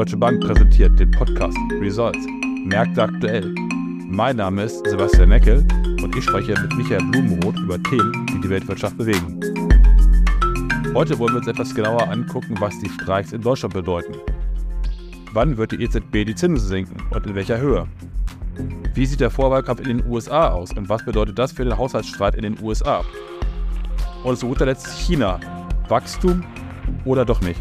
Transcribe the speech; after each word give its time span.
Deutsche 0.00 0.16
Bank 0.16 0.40
präsentiert 0.40 0.98
den 0.98 1.10
Podcast 1.10 1.58
Results 1.78 2.26
Märkte 2.64 3.02
aktuell. 3.02 3.54
Mein 4.08 4.36
Name 4.36 4.62
ist 4.62 4.82
Sebastian 4.86 5.28
Neckel 5.28 5.58
und 6.02 6.16
ich 6.16 6.24
spreche 6.24 6.58
mit 6.58 6.74
Michael 6.74 7.04
Blumenroth 7.10 7.58
über 7.58 7.82
Themen, 7.82 8.26
die 8.32 8.40
die 8.40 8.48
Weltwirtschaft 8.48 8.96
bewegen. 8.96 9.38
Heute 10.94 11.18
wollen 11.18 11.34
wir 11.34 11.40
uns 11.40 11.48
etwas 11.48 11.74
genauer 11.74 12.08
angucken, 12.08 12.54
was 12.60 12.78
die 12.78 12.88
Streiks 12.88 13.32
in 13.32 13.42
Deutschland 13.42 13.74
bedeuten. 13.74 14.14
Wann 15.34 15.58
wird 15.58 15.72
die 15.72 15.82
EZB 15.82 16.24
die 16.24 16.34
Zinsen 16.34 16.66
senken 16.66 16.96
und 17.10 17.26
in 17.26 17.34
welcher 17.34 17.58
Höhe? 17.58 17.86
Wie 18.94 19.04
sieht 19.04 19.20
der 19.20 19.28
Vorwahlkampf 19.28 19.80
in 19.80 19.98
den 19.98 20.06
USA 20.06 20.48
aus 20.48 20.72
und 20.72 20.88
was 20.88 21.04
bedeutet 21.04 21.38
das 21.38 21.52
für 21.52 21.64
den 21.64 21.76
Haushaltsstreit 21.76 22.36
in 22.36 22.42
den 22.44 22.56
USA? 22.62 23.04
Und 24.24 24.38
zu 24.38 24.48
guter 24.48 24.64
Letzt 24.64 24.98
China. 24.98 25.38
Wachstum 25.90 26.42
oder 27.04 27.26
doch 27.26 27.42
nicht? 27.42 27.60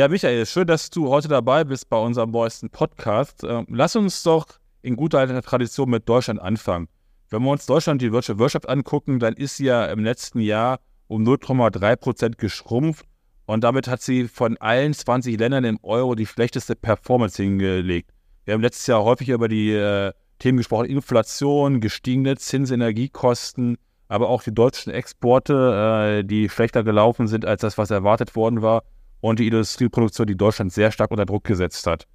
Ja, 0.00 0.08
Michael, 0.08 0.46
schön, 0.46 0.66
dass 0.66 0.88
du 0.88 1.10
heute 1.10 1.28
dabei 1.28 1.62
bist 1.62 1.90
bei 1.90 1.98
unserem 1.98 2.30
neuesten 2.30 2.70
Podcast. 2.70 3.44
Ähm, 3.44 3.66
lass 3.68 3.96
uns 3.96 4.22
doch 4.22 4.46
in 4.80 4.96
guter 4.96 5.18
alter 5.18 5.42
Tradition 5.42 5.90
mit 5.90 6.08
Deutschland 6.08 6.40
anfangen. 6.40 6.88
Wenn 7.28 7.42
wir 7.42 7.50
uns 7.50 7.66
Deutschland 7.66 8.00
die 8.00 8.10
Wirtschaft 8.10 8.66
angucken, 8.66 9.18
dann 9.18 9.34
ist 9.34 9.58
sie 9.58 9.66
ja 9.66 9.84
im 9.84 10.02
letzten 10.02 10.40
Jahr 10.40 10.80
um 11.06 11.22
0,3 11.22 11.96
Prozent 11.96 12.38
geschrumpft 12.38 13.04
und 13.44 13.62
damit 13.62 13.88
hat 13.88 14.00
sie 14.00 14.26
von 14.26 14.56
allen 14.56 14.94
20 14.94 15.38
Ländern 15.38 15.64
im 15.64 15.78
Euro 15.82 16.14
die 16.14 16.24
schlechteste 16.24 16.76
Performance 16.76 17.42
hingelegt. 17.42 18.10
Wir 18.46 18.54
haben 18.54 18.62
letztes 18.62 18.86
Jahr 18.86 19.04
häufig 19.04 19.28
über 19.28 19.48
die 19.48 19.72
äh, 19.72 20.14
Themen 20.38 20.56
gesprochen, 20.56 20.86
Inflation, 20.86 21.82
gestiegene 21.82 22.38
Zinsenergiekosten, 22.38 23.76
aber 24.08 24.30
auch 24.30 24.42
die 24.42 24.54
deutschen 24.54 24.94
Exporte, 24.94 26.22
äh, 26.22 26.24
die 26.24 26.48
schlechter 26.48 26.84
gelaufen 26.84 27.28
sind 27.28 27.44
als 27.44 27.60
das, 27.60 27.76
was 27.76 27.90
erwartet 27.90 28.34
worden 28.34 28.62
war 28.62 28.82
und 29.20 29.38
die 29.38 29.46
Industrieproduktion, 29.46 30.26
die 30.26 30.36
Deutschland 30.36 30.72
sehr 30.72 30.92
stark 30.92 31.10
unter 31.10 31.26
Druck 31.26 31.44
gesetzt 31.44 31.86
hat. 31.86 32.06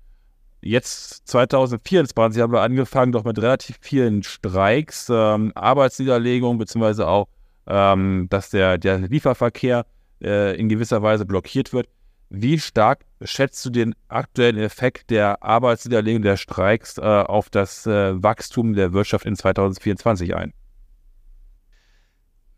Jetzt 0.61 1.28
2024 1.28 2.42
haben 2.42 2.52
wir 2.52 2.62
angefangen, 2.62 3.12
doch 3.12 3.23
mit 3.23 3.39
relativ 3.39 3.78
vielen 3.81 4.23
Streiks, 4.23 5.08
ähm, 5.12 5.52
Arbeitsniederlegungen, 5.53 6.58
beziehungsweise 6.58 7.08
auch, 7.08 7.28
ähm, 7.67 8.28
dass 8.30 8.50
der, 8.50 8.80
der 8.80 8.97
Lieferverkehr 9.00 9.86
äh, 10.23 10.58
in 10.59 10.70
gewisser 10.70 11.03
Weise 11.03 11.25
blockiert 11.25 11.72
wird. 11.72 11.88
Wie 12.30 12.58
stark 12.58 13.06
schätzt 13.22 13.64
du 13.66 13.69
den 13.69 13.94
aktuellen 14.08 14.58
Effekt 14.58 15.12
der 15.12 15.44
Arbeitsniederlegung 15.44 16.23
der 16.23 16.38
Streiks 16.38 16.97
äh, 16.97 17.02
auf 17.02 17.52
das 17.52 17.86
äh, 17.86 18.22
Wachstum 18.22 18.73
der 18.73 18.94
Wirtschaft 18.94 19.25
in 19.25 19.36
2024 19.36 20.36
ein? 20.36 20.52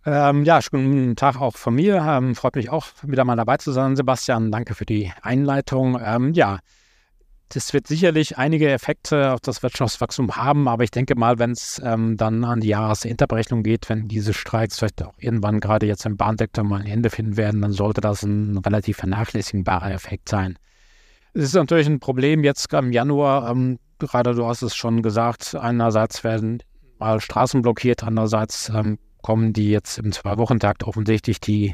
Ähm, 0.10 0.46
ja, 0.46 0.62
schönen 0.62 1.18
Tag 1.18 1.42
auch 1.42 1.58
von 1.58 1.76
mir. 1.76 1.98
Ähm, 1.98 2.34
freut 2.34 2.56
mich 2.56 2.70
auch, 2.70 2.88
wieder 3.04 3.26
mal 3.26 3.36
dabei 3.36 3.58
zu 3.58 3.74
sein, 3.74 3.98
Sebastian. 3.98 4.54
Danke 4.54 4.74
für 4.74 4.86
die 4.86 5.12
Einleitung. 5.22 6.00
Ähm, 6.02 6.32
ja, 6.32 6.60
das 7.50 7.74
wird 7.74 7.88
sicherlich 7.88 8.38
einige 8.38 8.70
Effekte 8.70 9.34
auf 9.34 9.42
das 9.42 9.64
Wirtschaftswachstum 9.64 10.38
haben, 10.38 10.70
aber 10.70 10.86
ich 10.86 10.92
denke 10.92 11.16
mal, 11.16 11.40
wenn 11.40 11.52
es 11.52 11.82
ähm, 11.84 12.16
dann 12.16 12.46
an 12.46 12.62
die 12.62 12.70
Jahresinterberechnung 12.70 13.64
geht, 13.64 13.90
wenn 13.90 14.08
diese 14.08 14.34
Streiks 14.34 14.80
vielleicht 14.80 15.04
auch 15.04 15.14
irgendwann 15.18 15.60
gerade 15.60 15.86
jetzt 15.86 16.06
im 16.06 16.16
Bahnsektor 16.16 16.64
mal 16.64 16.80
ein 16.80 16.88
Ende 16.88 17.10
finden 17.10 17.36
werden, 17.36 17.62
dann 17.62 17.74
sollte 17.74 18.00
das 18.00 18.24
ein 18.24 18.58
relativ 18.60 18.96
vernachlässigbarer 18.96 19.92
Effekt 19.92 20.30
sein. 20.30 20.58
Es 21.34 21.44
ist 21.44 21.56
natürlich 21.56 21.88
ein 21.88 22.00
Problem 22.00 22.46
jetzt 22.46 22.72
im 22.72 22.94
Januar, 22.94 23.52
ähm, 23.52 23.78
gerade 24.00 24.34
du 24.36 24.46
hast 24.46 24.62
es 24.62 24.74
schon 24.74 25.02
gesagt, 25.02 25.54
einerseits 25.54 26.24
werden 26.24 26.64
mal 26.98 27.20
Straßen 27.20 27.62
blockiert, 27.62 28.06
andererseits 28.06 28.70
ähm, 28.70 29.00
kommen 29.28 29.52
die 29.52 29.72
jetzt 29.72 29.98
im 29.98 30.14
Zwei-Wochen-Takt 30.14 30.86
offensichtlich 30.86 31.42
die, 31.42 31.74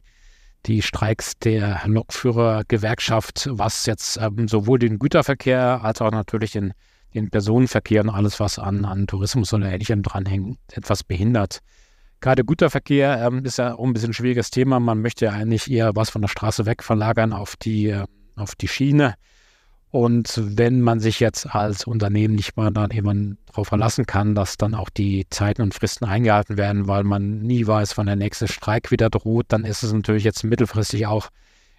die 0.66 0.82
Streiks 0.82 1.34
der 1.38 1.82
Lokführergewerkschaft, 1.86 3.48
was 3.52 3.86
jetzt 3.86 4.18
ähm, 4.18 4.48
sowohl 4.48 4.80
den 4.80 4.98
Güterverkehr 4.98 5.84
als 5.84 6.02
auch 6.02 6.10
natürlich 6.10 6.54
den, 6.54 6.74
den 7.14 7.30
Personenverkehr 7.30 8.02
und 8.02 8.10
alles, 8.10 8.40
was 8.40 8.58
an, 8.58 8.86
an 8.86 9.06
Tourismus 9.06 9.54
oder 9.54 9.72
Ähnlichem 9.72 10.02
dranhängt, 10.02 10.58
etwas 10.72 11.04
behindert. 11.04 11.60
Gerade 12.22 12.44
Güterverkehr 12.44 13.24
ähm, 13.24 13.46
ist 13.46 13.60
ja 13.60 13.76
auch 13.76 13.86
ein 13.86 13.94
bisschen 13.94 14.10
ein 14.10 14.14
schwieriges 14.16 14.50
Thema. 14.50 14.80
Man 14.80 15.04
möchte 15.04 15.26
ja 15.26 15.34
eigentlich 15.34 15.70
eher 15.70 15.96
was 15.96 16.10
von 16.10 16.24
der 16.24 16.30
Straße 16.30 16.66
weg 16.66 16.82
verlagern 16.82 17.34
auf 17.34 17.56
die, 17.56 17.90
äh, 17.90 18.06
auf 18.36 18.56
die 18.56 18.68
Schiene. 18.68 19.14
Und 19.94 20.42
wenn 20.58 20.82
man 20.82 21.00
sich 21.00 21.20
jetzt 21.20 21.54
als 21.54 21.86
Unternehmen 21.86 22.34
nicht 22.34 22.58
mal 22.58 22.72
dann 22.72 22.90
eben 22.90 23.38
darauf 23.46 23.68
verlassen 23.68 24.08
kann, 24.08 24.34
dass 24.34 24.58
dann 24.58 24.74
auch 24.74 24.90
die 24.90 25.28
Zeiten 25.30 25.62
und 25.62 25.76
Fristen 25.76 26.06
eingehalten 26.06 26.58
werden, 26.58 26.88
weil 26.88 27.04
man 27.04 27.42
nie 27.42 27.68
weiß, 27.68 27.96
wann 27.96 28.08
der 28.08 28.16
nächste 28.16 28.48
Streik 28.48 28.90
wieder 28.90 29.12
droht, 29.12 29.46
dann 29.50 29.66
ist 29.66 29.84
es 29.84 29.94
natürlich 29.94 30.24
jetzt 30.24 30.44
mittelfristig 30.44 31.06
auch 31.06 31.30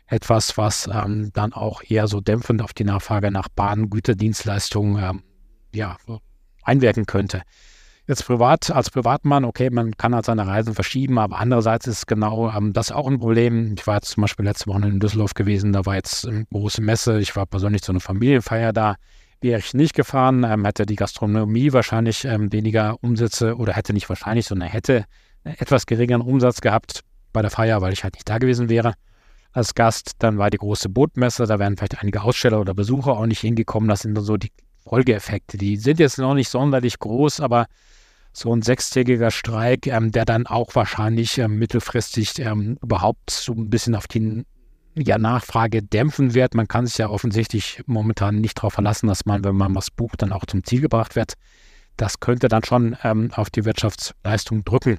etwas, 0.06 0.56
was 0.56 0.86
ähm, 0.86 1.32
dann 1.32 1.52
auch 1.52 1.82
eher 1.82 2.06
so 2.06 2.20
dämpfend 2.20 2.62
auf 2.62 2.72
die 2.72 2.84
Nachfrage 2.84 3.32
nach 3.32 3.48
Bahn, 3.48 3.90
Güterdienstleistungen 3.90 5.02
ähm, 5.02 5.22
ja, 5.74 5.96
einwirken 6.62 7.06
könnte. 7.06 7.42
Jetzt 8.06 8.26
privat, 8.26 8.70
als 8.70 8.90
Privatmann, 8.90 9.46
okay, 9.46 9.70
man 9.70 9.96
kann 9.96 10.14
halt 10.14 10.26
seine 10.26 10.46
Reisen 10.46 10.74
verschieben, 10.74 11.18
aber 11.18 11.38
andererseits 11.38 11.86
ist 11.86 12.06
genau 12.06 12.50
ähm, 12.50 12.74
das 12.74 12.92
auch 12.92 13.06
ein 13.06 13.18
Problem. 13.18 13.74
Ich 13.78 13.86
war 13.86 13.94
jetzt 13.94 14.10
zum 14.10 14.20
Beispiel 14.20 14.44
letzte 14.44 14.66
Woche 14.66 14.86
in 14.86 15.00
Düsseldorf 15.00 15.32
gewesen, 15.32 15.72
da 15.72 15.86
war 15.86 15.94
jetzt 15.94 16.26
eine 16.26 16.44
große 16.52 16.82
Messe, 16.82 17.18
ich 17.18 17.34
war 17.34 17.46
persönlich 17.46 17.80
zu 17.80 17.92
einer 17.92 18.00
Familienfeier 18.00 18.74
da. 18.74 18.96
Wäre 19.40 19.58
ich 19.58 19.72
nicht 19.72 19.94
gefahren, 19.94 20.44
ähm, 20.44 20.66
hätte 20.66 20.84
die 20.84 20.96
Gastronomie 20.96 21.72
wahrscheinlich 21.72 22.26
ähm, 22.26 22.52
weniger 22.52 22.96
Umsätze 23.02 23.56
oder 23.56 23.72
hätte 23.72 23.94
nicht 23.94 24.08
wahrscheinlich, 24.10 24.46
sondern 24.46 24.68
hätte 24.68 25.06
etwas 25.44 25.86
geringeren 25.86 26.20
Umsatz 26.20 26.60
gehabt 26.60 27.00
bei 27.32 27.40
der 27.40 27.50
Feier, 27.50 27.80
weil 27.80 27.94
ich 27.94 28.04
halt 28.04 28.14
nicht 28.14 28.28
da 28.28 28.36
gewesen 28.36 28.68
wäre 28.68 28.94
als 29.52 29.74
Gast. 29.74 30.12
Dann 30.18 30.36
war 30.36 30.50
die 30.50 30.58
große 30.58 30.90
Bootmesse, 30.90 31.46
da 31.46 31.58
wären 31.58 31.78
vielleicht 31.78 32.00
einige 32.02 32.22
Aussteller 32.22 32.60
oder 32.60 32.74
Besucher 32.74 33.12
auch 33.12 33.26
nicht 33.26 33.40
hingekommen. 33.40 33.88
Das 33.88 34.00
sind 34.00 34.14
dann 34.14 34.24
so 34.24 34.36
die 34.36 34.52
Folgeeffekte. 34.86 35.56
Die 35.56 35.76
sind 35.76 35.98
jetzt 35.98 36.18
noch 36.18 36.34
nicht 36.34 36.48
sonderlich 36.48 36.98
groß, 36.98 37.40
aber 37.40 37.66
so 38.32 38.54
ein 38.54 38.62
sechstägiger 38.62 39.30
Streik, 39.30 39.86
ähm, 39.86 40.10
der 40.10 40.24
dann 40.24 40.46
auch 40.46 40.74
wahrscheinlich 40.74 41.38
ähm, 41.38 41.58
mittelfristig 41.58 42.38
ähm, 42.40 42.78
überhaupt 42.82 43.30
so 43.30 43.52
ein 43.52 43.70
bisschen 43.70 43.94
auf 43.94 44.08
die 44.08 44.44
ja, 44.96 45.18
Nachfrage 45.18 45.82
dämpfen 45.82 46.34
wird. 46.34 46.54
Man 46.54 46.68
kann 46.68 46.86
sich 46.86 46.98
ja 46.98 47.08
offensichtlich 47.08 47.82
momentan 47.86 48.40
nicht 48.40 48.58
darauf 48.58 48.74
verlassen, 48.74 49.06
dass 49.06 49.24
man, 49.24 49.44
wenn 49.44 49.56
man 49.56 49.74
was 49.74 49.90
bucht, 49.90 50.22
dann 50.22 50.32
auch 50.32 50.44
zum 50.46 50.64
Ziel 50.64 50.80
gebracht 50.80 51.16
wird. 51.16 51.34
Das 51.96 52.18
könnte 52.18 52.48
dann 52.48 52.64
schon 52.64 52.96
ähm, 53.04 53.30
auf 53.34 53.50
die 53.50 53.64
Wirtschaftsleistung 53.64 54.64
drücken. 54.64 54.98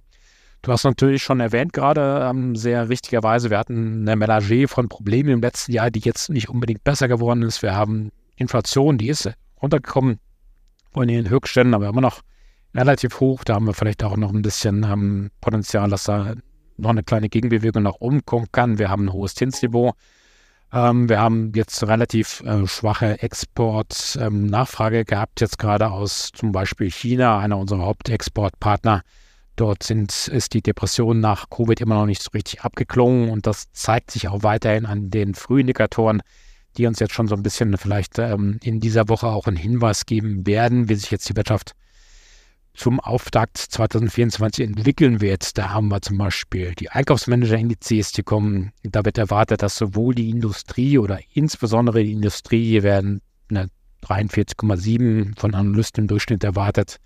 Du 0.62 0.72
hast 0.72 0.86
natürlich 0.86 1.22
schon 1.22 1.42
erwähnt 1.42 1.74
gerade 1.74 2.28
ähm, 2.28 2.56
sehr 2.56 2.90
richtigerweise, 2.90 3.50
wir 3.50 3.60
hatten 3.60 4.02
eine 4.02 4.16
Melange 4.16 4.68
von 4.68 4.90
Problemen 4.90 5.30
im 5.30 5.42
letzten 5.42 5.74
Jahr, 5.74 5.92
die 5.92 6.00
jetzt 6.00 6.30
nicht 6.30 6.50
unbedingt 6.50 6.84
besser 6.84 7.08
geworden 7.08 7.44
ist. 7.44 7.62
Wir 7.62 7.76
haben 7.76 8.12
Inflation, 8.38 8.98
die 8.98 9.10
ist 9.10 9.30
runtergekommen 9.66 10.20
von 10.94 11.08
den 11.08 11.30
Höchstständen, 11.30 11.74
aber 11.74 11.90
immer 11.90 12.02
noch 12.02 12.22
relativ 12.74 13.20
hoch. 13.20 13.44
Da 13.44 13.56
haben 13.56 13.68
wir 13.68 13.74
vielleicht 13.74 14.04
auch 14.04 14.18
noch 14.18 14.34
ein 14.34 14.42
bisschen 14.42 14.84
ähm, 14.84 15.32
Potenzial, 15.42 15.90
dass 15.90 16.06
da 16.06 16.36
noch 16.78 16.90
eine 16.90 17.04
kleine 17.04 17.30
Gegenbewegung 17.30 17.84
nach 17.84 17.96
oben 18.00 18.26
kommen 18.26 18.48
kann. 18.52 18.80
Wir 18.80 18.90
haben 18.90 19.06
ein 19.06 19.14
hohes 19.14 19.36
Zinsniveau. 19.36 19.94
Ähm, 20.74 21.10
wir 21.10 21.20
haben 21.20 21.52
jetzt 21.56 21.84
relativ 21.84 22.42
äh, 22.42 22.68
schwache 22.68 23.22
Export-Nachfrage 23.22 25.00
ähm, 25.00 25.06
gehabt, 25.06 25.42
jetzt 25.42 25.58
gerade 25.58 25.90
aus 25.90 26.32
zum 26.34 26.52
Beispiel 26.52 26.92
China, 26.92 27.40
einer 27.40 27.58
unserer 27.58 27.86
Hauptexportpartner. 27.86 29.02
Dort 29.56 29.84
sind, 29.84 30.28
ist 30.28 30.54
die 30.54 30.62
Depression 30.62 31.22
nach 31.22 31.50
Covid 31.50 31.80
immer 31.80 31.96
noch 31.96 32.06
nicht 32.06 32.22
so 32.22 32.32
richtig 32.32 32.62
abgeklungen 32.62 33.30
und 33.30 33.48
das 33.48 33.72
zeigt 33.72 34.12
sich 34.12 34.28
auch 34.28 34.44
weiterhin 34.44 34.86
an 34.86 35.10
den 35.10 35.34
Frühindikatoren, 35.34 36.22
die 36.78 36.88
uns 36.88 37.00
jetzt 37.00 37.14
schon 37.14 37.28
so 37.28 37.36
ein 37.36 37.44
bisschen 37.44 37.78
vielleicht 37.78 38.20
ähm, 38.20 38.60
in 38.64 38.80
dieser 38.80 39.10
Woche 39.10 39.28
auch 39.28 39.48
einen 39.48 39.58
Hinweis 39.58 40.06
geben 40.06 40.46
werden, 40.46 40.90
wie 40.90 40.96
sich 40.96 41.12
jetzt 41.12 41.30
die 41.30 41.36
Wirtschaft 41.36 41.74
zum 42.76 43.00
Auftakt 43.00 43.58
2024 43.58 44.66
entwickeln 44.66 45.22
wird. 45.22 45.58
Da 45.58 45.70
haben 45.70 45.88
wir 45.88 46.02
zum 46.02 46.18
Beispiel 46.18 46.74
die 46.76 46.90
Einkaufsmanager-Indizes, 46.90 48.12
die 48.12 48.24
kommen. 48.24 48.72
Da 48.84 49.06
wird 49.06 49.18
erwartet, 49.18 49.64
dass 49.64 49.78
sowohl 49.78 50.14
die 50.14 50.30
Industrie 50.30 50.98
oder 50.98 51.20
insbesondere 51.34 52.04
die 52.04 52.12
Industrie 52.12 52.84
werden 52.84 53.22
eine 53.50 53.70
43,7 54.04 55.40
von 55.40 55.56
Analysten 55.56 56.04
im 56.04 56.08
Durchschnitt 56.08 56.44
erwartet 56.44 56.98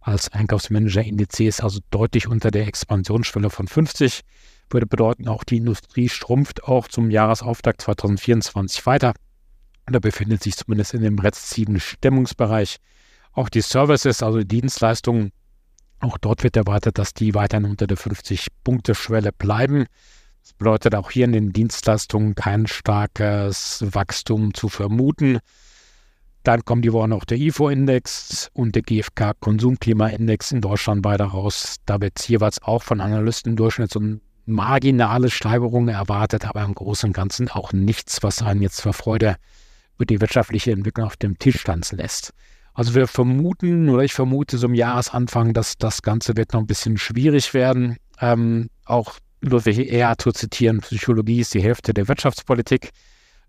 als 0.00 0.30
Einkaufsmanager-Indizes, 0.30 1.60
also 1.60 1.80
deutlich 1.90 2.28
unter 2.28 2.50
der 2.50 2.66
Expansionsschwelle 2.66 3.48
von 3.48 3.66
50. 3.66 4.20
Würde 4.70 4.86
bedeuten, 4.86 5.28
auch 5.28 5.44
die 5.44 5.58
Industrie 5.58 6.08
schrumpft 6.08 6.64
auch 6.64 6.88
zum 6.88 7.10
Jahresauftakt 7.10 7.82
2024 7.82 8.84
weiter. 8.86 9.14
Da 9.86 9.98
befindet 9.98 10.42
sich 10.42 10.56
zumindest 10.56 10.94
in 10.94 11.02
dem 11.02 11.18
rezessiven 11.18 11.78
Stimmungsbereich. 11.78 12.78
Auch 13.32 13.48
die 13.48 13.60
Services, 13.60 14.22
also 14.22 14.38
die 14.38 14.60
Dienstleistungen, 14.60 15.30
auch 16.00 16.18
dort 16.18 16.42
wird 16.42 16.56
erwartet, 16.56 16.98
dass 16.98 17.14
die 17.14 17.34
weiterhin 17.34 17.68
unter 17.68 17.86
der 17.86 17.96
50-Punkte-Schwelle 17.96 19.32
bleiben. 19.32 19.86
Das 20.42 20.52
bedeutet 20.52 20.94
auch 20.94 21.10
hier 21.10 21.24
in 21.24 21.32
den 21.32 21.52
Dienstleistungen 21.52 22.34
kein 22.34 22.66
starkes 22.66 23.84
Wachstum 23.90 24.52
zu 24.54 24.68
vermuten. 24.68 25.38
Dann 26.42 26.64
kommen 26.66 26.82
die 26.82 26.92
Woche 26.92 27.08
noch 27.08 27.24
der 27.24 27.38
IFO-Index 27.38 28.50
und 28.52 28.74
der 28.74 28.82
GfK-Konsumklima-Index 28.82 30.52
in 30.52 30.60
Deutschland 30.60 31.00
beide 31.00 31.24
raus. 31.24 31.76
Da 31.86 32.02
wird 32.02 32.20
jeweils 32.28 32.60
auch 32.60 32.82
von 32.82 33.00
Analysten 33.00 33.52
im 33.52 33.56
Durchschnitt 33.56 33.90
so 33.90 34.00
ein 34.00 34.20
marginale 34.46 35.30
Steigerungen 35.30 35.88
erwartet, 35.88 36.46
aber 36.46 36.62
im 36.62 36.74
Großen 36.74 37.08
und 37.08 37.12
Ganzen 37.12 37.48
auch 37.50 37.72
nichts, 37.72 38.22
was 38.22 38.42
einen 38.42 38.62
jetzt 38.62 38.80
vor 38.80 38.92
Freude 38.92 39.36
über 39.96 40.06
die 40.06 40.20
wirtschaftliche 40.20 40.72
Entwicklung 40.72 41.06
auf 41.06 41.16
dem 41.16 41.38
Tisch 41.38 41.62
tanzen 41.64 41.98
lässt. 41.98 42.32
Also 42.74 42.94
wir 42.94 43.06
vermuten 43.06 43.88
oder 43.88 44.02
ich 44.02 44.12
vermute 44.12 44.58
so 44.58 44.66
im 44.66 44.74
Jahresanfang, 44.74 45.54
dass 45.54 45.78
das 45.78 46.02
Ganze 46.02 46.36
wird 46.36 46.52
noch 46.52 46.60
ein 46.60 46.66
bisschen 46.66 46.98
schwierig 46.98 47.54
werden. 47.54 47.96
Ähm, 48.20 48.68
auch 48.84 49.14
Ludwig 49.40 49.78
eher 49.78 50.18
zu 50.18 50.32
zitieren, 50.32 50.80
Psychologie 50.80 51.40
ist 51.40 51.54
die 51.54 51.62
Hälfte 51.62 51.94
der 51.94 52.08
Wirtschaftspolitik. 52.08 52.90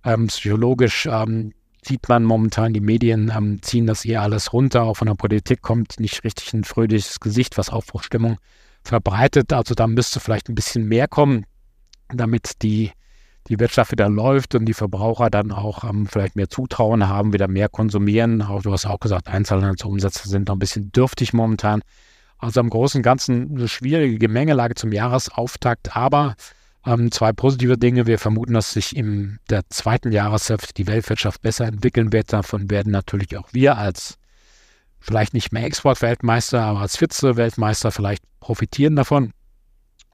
Ähm, 0.04 0.28
psychologisch 0.28 1.08
ähm, 1.10 1.54
sieht 1.84 2.08
man 2.08 2.24
momentan, 2.24 2.74
die 2.74 2.82
Medien 2.82 3.32
ähm, 3.36 3.62
ziehen 3.64 3.88
das 3.88 4.06
eher 4.06 4.22
alles 4.22 4.54
runter. 4.54 4.84
Auch 4.84 4.98
von 4.98 5.08
der 5.08 5.16
Politik 5.16 5.62
kommt 5.62 6.00
nicht 6.00 6.24
richtig 6.24 6.54
ein 6.54 6.64
fröhliches 6.64 7.20
Gesicht, 7.20 7.58
was 7.58 7.70
Aufbruchstimmung 7.70 8.38
verbreitet. 8.88 9.52
Also 9.54 9.76
da 9.76 9.88
müsste 9.88 10.20
vielleicht 10.20 10.50
ein 10.50 10.56
bisschen 10.56 10.88
mehr 10.88 11.08
kommen, 11.08 11.46
damit 12.10 12.62
die 12.62 12.92
die 13.48 13.60
Wirtschaft 13.60 13.92
wieder 13.92 14.10
läuft 14.10 14.56
und 14.56 14.66
die 14.66 14.74
Verbraucher 14.74 15.30
dann 15.30 15.52
auch 15.52 15.84
ähm, 15.84 16.08
vielleicht 16.08 16.36
mehr 16.36 16.50
Zutrauen 16.50 17.08
haben, 17.08 17.34
wieder 17.34 17.48
mehr 17.48 17.70
konsumieren. 17.70 18.42
Auch 18.42 18.64
du 18.64 18.72
hast 18.72 18.86
auch 18.86 19.00
gesagt, 19.00 19.28
Einzelhandelsumsätze 19.28 20.28
sind 20.28 20.48
noch 20.48 20.56
ein 20.56 20.60
bisschen 20.60 20.92
dürftig 20.92 21.34
momentan. 21.34 21.82
Also 22.40 22.60
im 22.60 22.70
Großen 22.70 23.00
und 23.00 23.04
Ganzen 23.04 23.56
eine 23.56 23.68
schwierige 23.68 24.18
Gemengelage 24.18 24.76
zum 24.76 24.92
Jahresauftakt, 24.92 25.96
aber 25.96 26.36
ähm, 26.86 27.12
zwei 27.12 27.34
positive 27.34 27.78
Dinge. 27.78 28.08
Wir 28.08 28.20
vermuten, 28.20 28.54
dass 28.54 28.74
sich 28.74 28.96
in 28.96 29.40
der 29.50 29.62
zweiten 29.70 30.12
Jahreshälfte 30.12 30.74
die 30.74 30.88
Weltwirtschaft 30.88 31.42
besser 31.42 31.66
entwickeln 31.66 32.12
wird. 32.12 32.34
Davon 32.34 32.70
werden 32.70 32.92
natürlich 32.92 33.38
auch 33.38 33.50
wir 33.52 33.78
als 33.78 34.18
vielleicht 35.06 35.34
nicht 35.34 35.52
mehr 35.52 35.66
Exportweltmeister, 35.66 36.62
aber 36.62 36.80
als 36.80 36.98
Vize-Weltmeister 36.98 37.92
vielleicht 37.92 38.24
profitieren 38.40 38.96
davon. 38.96 39.32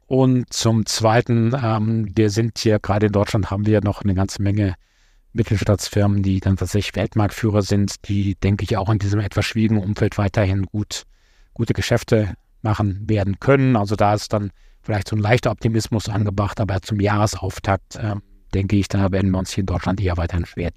Und 0.05 0.51
zum 0.51 0.85
Zweiten, 0.85 1.55
ähm, 1.55 2.11
wir 2.13 2.29
sind 2.29 2.59
hier, 2.59 2.79
gerade 2.79 3.05
in 3.05 3.13
Deutschland 3.13 3.49
haben 3.49 3.65
wir 3.65 3.79
noch 3.81 4.01
eine 4.01 4.13
ganze 4.13 4.41
Menge 4.41 4.75
Mittelstaatsfirmen, 5.31 6.23
die 6.23 6.41
dann 6.41 6.57
tatsächlich 6.57 6.93
Weltmarktführer 6.97 7.61
sind, 7.61 8.09
die, 8.09 8.35
denke 8.35 8.65
ich, 8.65 8.75
auch 8.75 8.89
in 8.89 8.99
diesem 8.99 9.21
etwas 9.21 9.45
schwierigen 9.45 9.81
Umfeld 9.81 10.17
weiterhin 10.17 10.65
gut, 10.65 11.03
gute 11.53 11.73
Geschäfte 11.73 12.33
machen 12.61 13.09
werden 13.09 13.39
können. 13.39 13.77
Also 13.77 13.95
da 13.95 14.13
ist 14.13 14.33
dann 14.33 14.51
vielleicht 14.81 15.07
so 15.07 15.15
ein 15.15 15.21
leichter 15.21 15.51
Optimismus 15.51 16.09
angebracht, 16.09 16.59
aber 16.59 16.81
zum 16.81 16.99
Jahresauftakt, 16.99 17.95
äh, 17.95 18.15
denke 18.53 18.75
ich, 18.75 18.89
da 18.89 19.13
werden 19.13 19.31
wir 19.31 19.39
uns 19.39 19.51
hier 19.51 19.61
in 19.61 19.67
Deutschland 19.67 20.01
eher 20.01 20.17
weiterhin 20.17 20.45
schwer. 20.45 20.71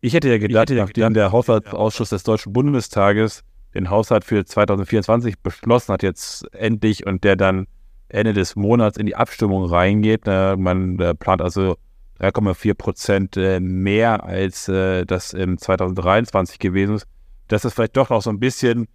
Ich 0.00 0.14
hätte 0.14 0.28
ja 0.28 0.38
gedacht, 0.38 0.70
nachdem 0.70 1.12
der 1.12 1.32
Haushaltsausschuss 1.32 2.10
des 2.10 2.22
Deutschen 2.22 2.52
Bundestages 2.52 3.42
den 3.74 3.90
Haushalt 3.90 4.24
für 4.24 4.44
2024 4.44 5.40
beschlossen 5.40 5.92
hat, 5.92 6.04
jetzt 6.04 6.46
endlich 6.54 7.04
und 7.04 7.24
der 7.24 7.34
dann 7.34 7.66
Ende 8.08 8.32
des 8.32 8.54
Monats 8.54 8.96
in 8.96 9.06
die 9.06 9.16
Abstimmung 9.16 9.64
reingeht. 9.64 10.22
Äh, 10.26 10.56
man 10.56 10.96
plant 11.18 11.42
also 11.42 11.76
3,4 12.20 12.74
Prozent 12.74 13.36
äh, 13.36 13.58
mehr, 13.60 14.24
als 14.24 14.68
äh, 14.68 15.04
das 15.04 15.32
im 15.32 15.58
2023 15.58 16.60
gewesen 16.60 16.96
ist, 16.96 17.06
dass 17.48 17.64
es 17.64 17.74
vielleicht 17.74 17.96
doch 17.96 18.10
noch 18.10 18.22
so 18.22 18.30
ein 18.30 18.40
bisschen 18.40 18.86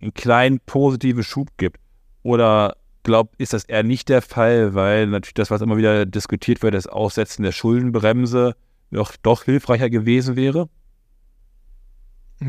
einen 0.00 0.14
kleinen 0.14 0.60
positiven 0.60 1.22
Schub 1.22 1.48
gibt. 1.58 1.78
Oder 2.22 2.76
glaubt, 3.02 3.34
ist 3.38 3.52
das 3.52 3.64
eher 3.64 3.82
nicht 3.82 4.08
der 4.08 4.22
Fall, 4.22 4.74
weil 4.74 5.06
natürlich 5.08 5.34
das, 5.34 5.50
was 5.50 5.60
immer 5.60 5.76
wieder 5.76 6.06
diskutiert 6.06 6.62
wird, 6.62 6.74
das 6.74 6.86
Aussetzen 6.86 7.42
der 7.42 7.52
Schuldenbremse 7.52 8.54
doch, 8.92 9.16
doch 9.22 9.44
hilfreicher 9.44 9.90
gewesen 9.90 10.36
wäre? 10.36 10.68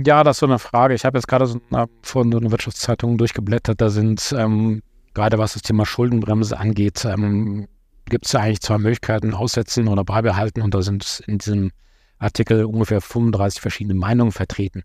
Ja, 0.06 0.24
das 0.24 0.38
ist 0.38 0.40
so 0.40 0.46
eine 0.46 0.60
Frage. 0.60 0.94
Ich 0.94 1.06
habe 1.06 1.18
jetzt 1.18 1.28
gerade 1.28 1.46
so 1.46 1.60
eine, 1.72 1.88
von 2.02 2.32
so 2.32 2.38
einer 2.38 2.52
Wirtschaftszeitung 2.52 3.18
durchgeblättert. 3.18 3.80
Da 3.80 3.90
sind 3.90 4.34
ähm, 4.38 4.82
gerade 5.14 5.38
was 5.38 5.54
das 5.54 5.62
Thema 5.62 5.86
Schuldenbremse 5.86 6.58
angeht, 6.58 7.06
ähm, 7.06 7.68
gibt 8.06 8.26
es 8.26 8.32
ja 8.34 8.42
eigentlich 8.42 8.62
zwei 8.62 8.78
Möglichkeiten, 8.78 9.34
aussetzen 9.34 9.88
oder 9.88 10.04
beibehalten. 10.04 10.62
Und 10.62 10.74
da 10.74 10.82
sind 10.82 11.24
in 11.28 11.38
diesem 11.38 11.72
Artikel 12.18 12.66
ungefähr 12.66 13.02
35 13.02 13.62
verschiedene 13.62 13.94
Meinungen 13.94 14.32
vertreten. 14.32 14.84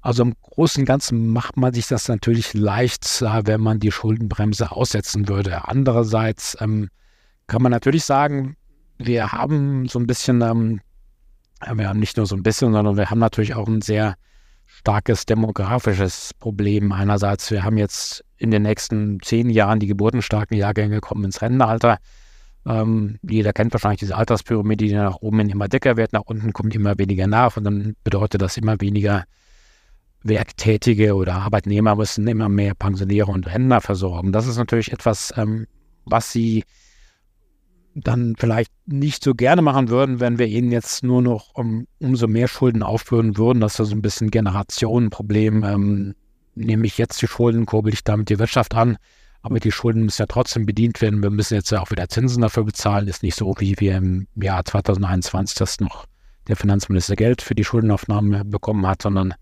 Also 0.00 0.22
im 0.22 0.34
Großen 0.40 0.82
und 0.82 0.86
Ganzen 0.86 1.28
macht 1.28 1.56
man 1.56 1.74
sich 1.74 1.88
das 1.88 2.08
natürlich 2.08 2.54
leicht, 2.54 3.22
wenn 3.22 3.60
man 3.60 3.80
die 3.80 3.90
Schuldenbremse 3.90 4.70
aussetzen 4.70 5.28
würde. 5.28 5.68
Andererseits 5.68 6.56
ähm, 6.60 6.88
kann 7.46 7.62
man 7.62 7.72
natürlich 7.72 8.04
sagen, 8.04 8.56
wir 8.98 9.32
haben 9.32 9.88
so 9.88 9.98
ein 9.98 10.06
bisschen, 10.06 10.42
ähm, 10.42 10.80
wir 11.74 11.88
haben 11.88 12.00
nicht 12.00 12.16
nur 12.16 12.26
so 12.26 12.36
ein 12.36 12.42
bisschen, 12.42 12.72
sondern 12.72 12.96
wir 12.96 13.10
haben 13.10 13.18
natürlich 13.18 13.54
auch 13.54 13.66
ein 13.66 13.80
sehr 13.80 14.16
starkes 14.66 15.26
demografisches 15.26 16.34
Problem. 16.34 16.92
Einerseits, 16.92 17.50
wir 17.50 17.62
haben 17.62 17.78
jetzt 17.78 18.24
in 18.36 18.50
den 18.50 18.62
nächsten 18.62 19.20
zehn 19.20 19.48
Jahren 19.48 19.80
die 19.80 19.86
geburtenstarken 19.86 20.56
Jahrgänge 20.56 21.00
kommen 21.00 21.24
ins 21.24 21.40
Rentenalter. 21.40 21.98
Ähm, 22.66 23.18
jeder 23.22 23.52
kennt 23.52 23.72
wahrscheinlich 23.72 24.00
diese 24.00 24.16
Alterspyramide, 24.16 24.86
die 24.86 24.94
nach 24.94 25.16
oben 25.20 25.48
immer 25.48 25.68
dicker 25.68 25.96
wird, 25.96 26.12
nach 26.12 26.22
unten 26.26 26.52
kommt 26.52 26.74
immer 26.74 26.98
weniger 26.98 27.26
nach 27.26 27.56
und 27.56 27.64
dann 27.64 27.96
bedeutet 28.02 28.42
das 28.42 28.56
immer 28.56 28.80
weniger 28.80 29.24
Werktätige 30.24 31.14
oder 31.14 31.34
Arbeitnehmer 31.34 31.94
müssen 31.94 32.26
immer 32.26 32.48
mehr 32.48 32.74
Pensionäre 32.74 33.30
und 33.30 33.46
Rentner 33.46 33.80
versorgen. 33.80 34.32
Das 34.32 34.48
ist 34.48 34.56
natürlich 34.56 34.92
etwas, 34.92 35.32
ähm, 35.36 35.66
was 36.04 36.32
sie 36.32 36.64
dann 38.04 38.34
vielleicht 38.38 38.70
nicht 38.84 39.24
so 39.24 39.34
gerne 39.34 39.62
machen 39.62 39.88
würden, 39.88 40.20
wenn 40.20 40.38
wir 40.38 40.46
ihnen 40.46 40.70
jetzt 40.70 41.02
nur 41.02 41.22
noch 41.22 41.54
um, 41.54 41.86
umso 41.98 42.28
mehr 42.28 42.46
Schulden 42.46 42.82
aufbürden 42.82 43.38
würden. 43.38 43.60
Das 43.60 43.80
ist 43.80 43.88
so 43.88 43.96
ein 43.96 44.02
bisschen 44.02 44.30
Generationenproblem. 44.30 45.64
Ähm, 45.64 46.14
nehme 46.54 46.86
ich 46.86 46.98
jetzt 46.98 47.20
die 47.22 47.26
Schulden, 47.26 47.64
kurbel 47.64 47.94
ich 47.94 48.04
damit 48.04 48.28
die 48.28 48.38
Wirtschaft 48.38 48.74
an. 48.74 48.98
Aber 49.40 49.60
die 49.60 49.72
Schulden 49.72 50.04
müssen 50.04 50.22
ja 50.22 50.26
trotzdem 50.26 50.66
bedient 50.66 51.00
werden. 51.00 51.22
Wir 51.22 51.30
müssen 51.30 51.54
jetzt 51.54 51.70
ja 51.70 51.80
auch 51.80 51.90
wieder 51.90 52.08
Zinsen 52.08 52.42
dafür 52.42 52.64
bezahlen. 52.64 53.08
Ist 53.08 53.22
nicht 53.22 53.36
so, 53.36 53.54
wie 53.58 53.76
wir 53.78 53.96
im 53.96 54.26
Jahr 54.34 54.64
2021, 54.64 55.56
das 55.56 55.80
noch 55.80 56.04
der 56.48 56.56
Finanzminister 56.56 57.16
Geld 57.16 57.40
für 57.40 57.54
die 57.54 57.64
Schuldenaufnahme 57.64 58.44
bekommen 58.44 58.86
hat, 58.86 59.02
sondern 59.02 59.34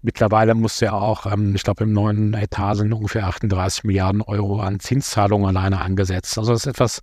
mittlerweile 0.00 0.54
muss 0.54 0.80
ja 0.80 0.92
auch, 0.92 1.26
ähm, 1.26 1.54
ich 1.54 1.62
glaube, 1.62 1.84
im 1.84 1.92
neuen 1.92 2.32
Etat 2.34 2.76
sind 2.76 2.92
ungefähr 2.92 3.26
38 3.26 3.84
Milliarden 3.84 4.22
Euro 4.22 4.60
an 4.60 4.80
Zinszahlungen 4.80 5.46
alleine 5.46 5.80
angesetzt. 5.80 6.38
Also 6.38 6.52
das 6.52 6.62
ist 6.62 6.68
etwas, 6.68 7.02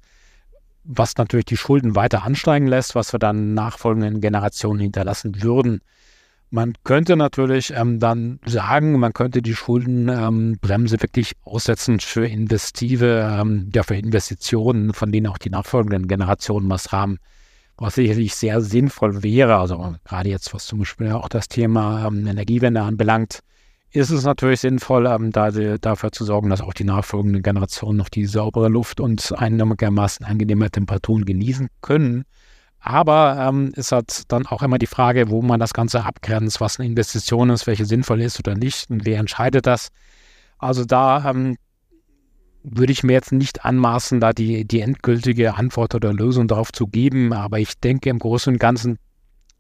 was 0.83 1.17
natürlich 1.17 1.45
die 1.45 1.57
Schulden 1.57 1.95
weiter 1.95 2.23
ansteigen 2.23 2.67
lässt, 2.67 2.95
was 2.95 3.13
wir 3.13 3.19
dann 3.19 3.53
nachfolgenden 3.53 4.21
Generationen 4.21 4.79
hinterlassen 4.79 5.41
würden. 5.41 5.81
Man 6.51 6.73
könnte 6.83 7.15
natürlich 7.15 7.71
ähm, 7.75 7.99
dann 7.99 8.39
sagen, 8.45 8.97
man 8.99 9.13
könnte 9.13 9.43
die 9.43 9.53
Schuldenbremse 9.53 10.95
ähm, 10.95 11.01
wirklich 11.01 11.33
aussetzen 11.43 11.99
für 11.99 12.25
investive, 12.25 13.37
ähm, 13.39 13.69
ja, 13.73 13.83
für 13.83 13.95
Investitionen, 13.95 14.93
von 14.93 15.11
denen 15.11 15.27
auch 15.27 15.37
die 15.37 15.51
nachfolgenden 15.51 16.07
Generationen 16.07 16.67
was 16.67 16.91
haben, 16.91 17.19
was 17.77 17.95
sicherlich 17.95 18.33
sehr 18.33 18.61
sinnvoll 18.61 19.21
wäre. 19.21 19.57
Also 19.57 19.95
gerade 20.03 20.29
jetzt, 20.29 20.51
was 20.53 20.65
zum 20.65 20.79
Beispiel 20.79 21.11
auch 21.11 21.29
das 21.29 21.49
Thema 21.49 22.07
ähm, 22.07 22.25
Energiewende 22.25 22.81
anbelangt, 22.81 23.41
ist 23.91 24.11
es 24.11 24.23
natürlich 24.23 24.59
sinnvoll, 24.59 25.07
ähm, 25.07 25.31
da, 25.31 25.49
dafür 25.49 26.11
zu 26.11 26.23
sorgen, 26.23 26.49
dass 26.49 26.61
auch 26.61 26.73
die 26.73 26.83
nachfolgenden 26.83 27.41
Generationen 27.41 27.97
noch 27.97 28.09
die 28.09 28.25
saubere 28.25 28.69
Luft 28.69 28.99
und 28.99 29.33
einigermaßen 29.37 30.25
angenehme 30.25 30.69
Temperaturen 30.69 31.25
genießen 31.25 31.69
können. 31.81 32.25
Aber 32.79 33.37
ähm, 33.49 33.71
ist 33.75 33.91
halt 33.91 34.31
dann 34.31 34.45
auch 34.45 34.61
immer 34.61 34.77
die 34.77 34.87
Frage, 34.87 35.29
wo 35.29 35.41
man 35.41 35.59
das 35.59 35.73
Ganze 35.73 36.05
abgrenzt, 36.05 36.61
was 36.61 36.79
eine 36.79 36.87
Investition 36.87 37.49
ist, 37.49 37.67
welche 37.67 37.85
sinnvoll 37.85 38.21
ist 38.21 38.39
oder 38.39 38.55
nicht 38.55 38.89
und 38.89 39.05
wer 39.05 39.19
entscheidet 39.19 39.65
das. 39.65 39.89
Also 40.59 40.85
da 40.85 41.29
ähm, 41.29 41.57
würde 42.63 42.91
ich 42.91 43.03
mir 43.03 43.13
jetzt 43.13 43.31
nicht 43.31 43.65
anmaßen, 43.65 44.19
da 44.19 44.33
die, 44.33 44.65
die 44.65 44.81
endgültige 44.81 45.55
Antwort 45.55 45.95
oder 45.95 46.13
Lösung 46.13 46.47
darauf 46.47 46.71
zu 46.71 46.87
geben. 46.87 47.33
Aber 47.33 47.59
ich 47.59 47.79
denke 47.79 48.09
im 48.09 48.19
Großen 48.19 48.53
und 48.53 48.59
Ganzen, 48.59 48.97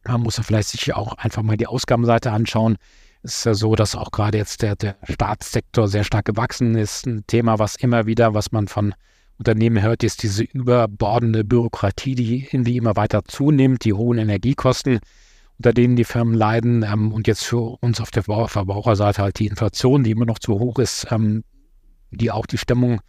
man 0.05 0.21
muss 0.21 0.37
ja 0.37 0.43
vielleicht 0.43 0.69
sich 0.69 0.93
auch 0.93 1.13
einfach 1.13 1.41
mal 1.41 1.57
die 1.57 1.67
Ausgabenseite 1.67 2.31
anschauen. 2.31 2.77
Ist 3.21 3.45
ja 3.45 3.53
so, 3.53 3.75
dass 3.75 3.95
auch 3.95 4.11
gerade 4.11 4.37
jetzt 4.37 4.61
der, 4.61 4.75
der 4.75 4.95
Staatssektor 5.03 5.87
sehr 5.87 6.03
stark 6.03 6.25
gewachsen 6.25 6.75
ist. 6.75 7.05
Ein 7.05 7.25
Thema, 7.27 7.59
was 7.59 7.75
immer 7.75 8.05
wieder, 8.05 8.33
was 8.33 8.51
man 8.51 8.67
von 8.67 8.93
Unternehmen 9.37 9.81
hört, 9.81 10.03
ist 10.03 10.23
diese 10.23 10.43
überbordende 10.43 11.43
Bürokratie, 11.43 12.15
die 12.15 12.47
irgendwie 12.51 12.77
immer 12.77 12.95
weiter 12.95 13.23
zunimmt, 13.25 13.83
die 13.85 13.93
hohen 13.93 14.17
Energiekosten, 14.17 14.99
unter 15.57 15.73
denen 15.73 15.95
die 15.95 16.03
Firmen 16.03 16.33
leiden 16.33 16.83
ähm, 16.83 17.11
und 17.11 17.27
jetzt 17.27 17.45
für 17.45 17.77
uns 17.81 17.99
auf 17.99 18.11
der 18.11 18.23
Verbraucherseite 18.23 19.21
halt 19.21 19.39
die 19.39 19.47
Inflation, 19.47 20.03
die 20.03 20.11
immer 20.11 20.25
noch 20.25 20.39
zu 20.39 20.59
hoch 20.59 20.79
ist, 20.79 21.07
ähm, 21.11 21.43
die 22.11 22.31
auch 22.31 22.45
die 22.45 22.57
Stimmung 22.57 23.01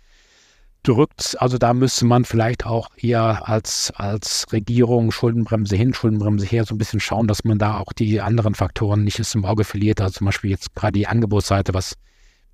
drückt. 0.82 1.40
Also 1.40 1.58
da 1.58 1.74
müsste 1.74 2.06
man 2.06 2.24
vielleicht 2.24 2.66
auch 2.66 2.88
eher 2.96 3.48
als, 3.48 3.92
als 3.96 4.46
Regierung 4.52 5.12
Schuldenbremse 5.12 5.76
hin, 5.76 5.94
Schuldenbremse 5.94 6.46
her 6.46 6.64
so 6.64 6.74
ein 6.74 6.78
bisschen 6.78 7.00
schauen, 7.00 7.28
dass 7.28 7.44
man 7.44 7.58
da 7.58 7.78
auch 7.78 7.92
die 7.92 8.20
anderen 8.20 8.54
Faktoren 8.54 9.04
nicht 9.04 9.20
aus 9.20 9.32
dem 9.32 9.44
Auge 9.44 9.64
verliert. 9.64 10.00
Also 10.00 10.18
zum 10.18 10.26
Beispiel 10.26 10.50
jetzt 10.50 10.74
gerade 10.74 10.92
die 10.92 11.06
Angebotsseite, 11.06 11.74
was 11.74 11.94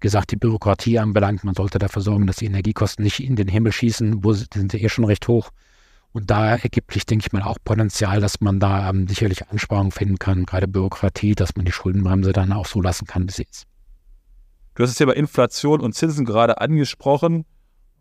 gesagt 0.00 0.30
die 0.30 0.36
Bürokratie 0.36 0.98
anbelangt. 0.98 1.44
Man 1.44 1.54
sollte 1.54 1.78
dafür 1.78 2.02
sorgen, 2.02 2.26
dass 2.26 2.36
die 2.36 2.46
Energiekosten 2.46 3.04
nicht 3.04 3.20
in 3.20 3.36
den 3.36 3.48
Himmel 3.48 3.72
schießen, 3.72 4.22
wo 4.24 4.32
sind 4.32 4.72
sie 4.72 4.78
eh 4.82 4.88
schon 4.88 5.04
recht 5.04 5.26
hoch. 5.28 5.50
Und 6.12 6.30
da 6.30 6.56
ergibt 6.56 6.92
sich, 6.92 7.04
denke 7.04 7.26
ich 7.26 7.32
mal, 7.32 7.42
auch 7.42 7.58
Potenzial, 7.62 8.20
dass 8.20 8.40
man 8.40 8.58
da 8.58 8.88
ähm, 8.88 9.06
sicherlich 9.06 9.48
Ansparungen 9.48 9.92
finden 9.92 10.18
kann, 10.18 10.46
gerade 10.46 10.66
Bürokratie, 10.66 11.34
dass 11.34 11.56
man 11.56 11.66
die 11.66 11.72
Schuldenbremse 11.72 12.32
dann 12.32 12.52
auch 12.52 12.66
so 12.66 12.80
lassen 12.80 13.06
kann, 13.06 13.28
wie 13.28 13.32
sie 13.32 13.42
ist. 13.42 13.66
Du 14.74 14.82
hast 14.82 14.90
das 14.90 14.98
Thema 14.98 15.14
Inflation 15.14 15.80
und 15.80 15.94
Zinsen 15.94 16.24
gerade 16.24 16.60
angesprochen. 16.60 17.44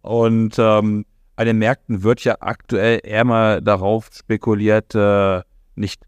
Und 0.06 0.60
ähm, 0.60 1.04
an 1.36 1.46
den 1.48 1.58
Märkten 1.58 2.04
wird 2.04 2.24
ja 2.24 2.36
aktuell 2.40 3.00
eher 3.04 3.26
mal 3.26 3.60
darauf 3.60 4.10
spekuliert, 4.14 4.94
äh, 4.94 5.42
nicht 5.76 6.04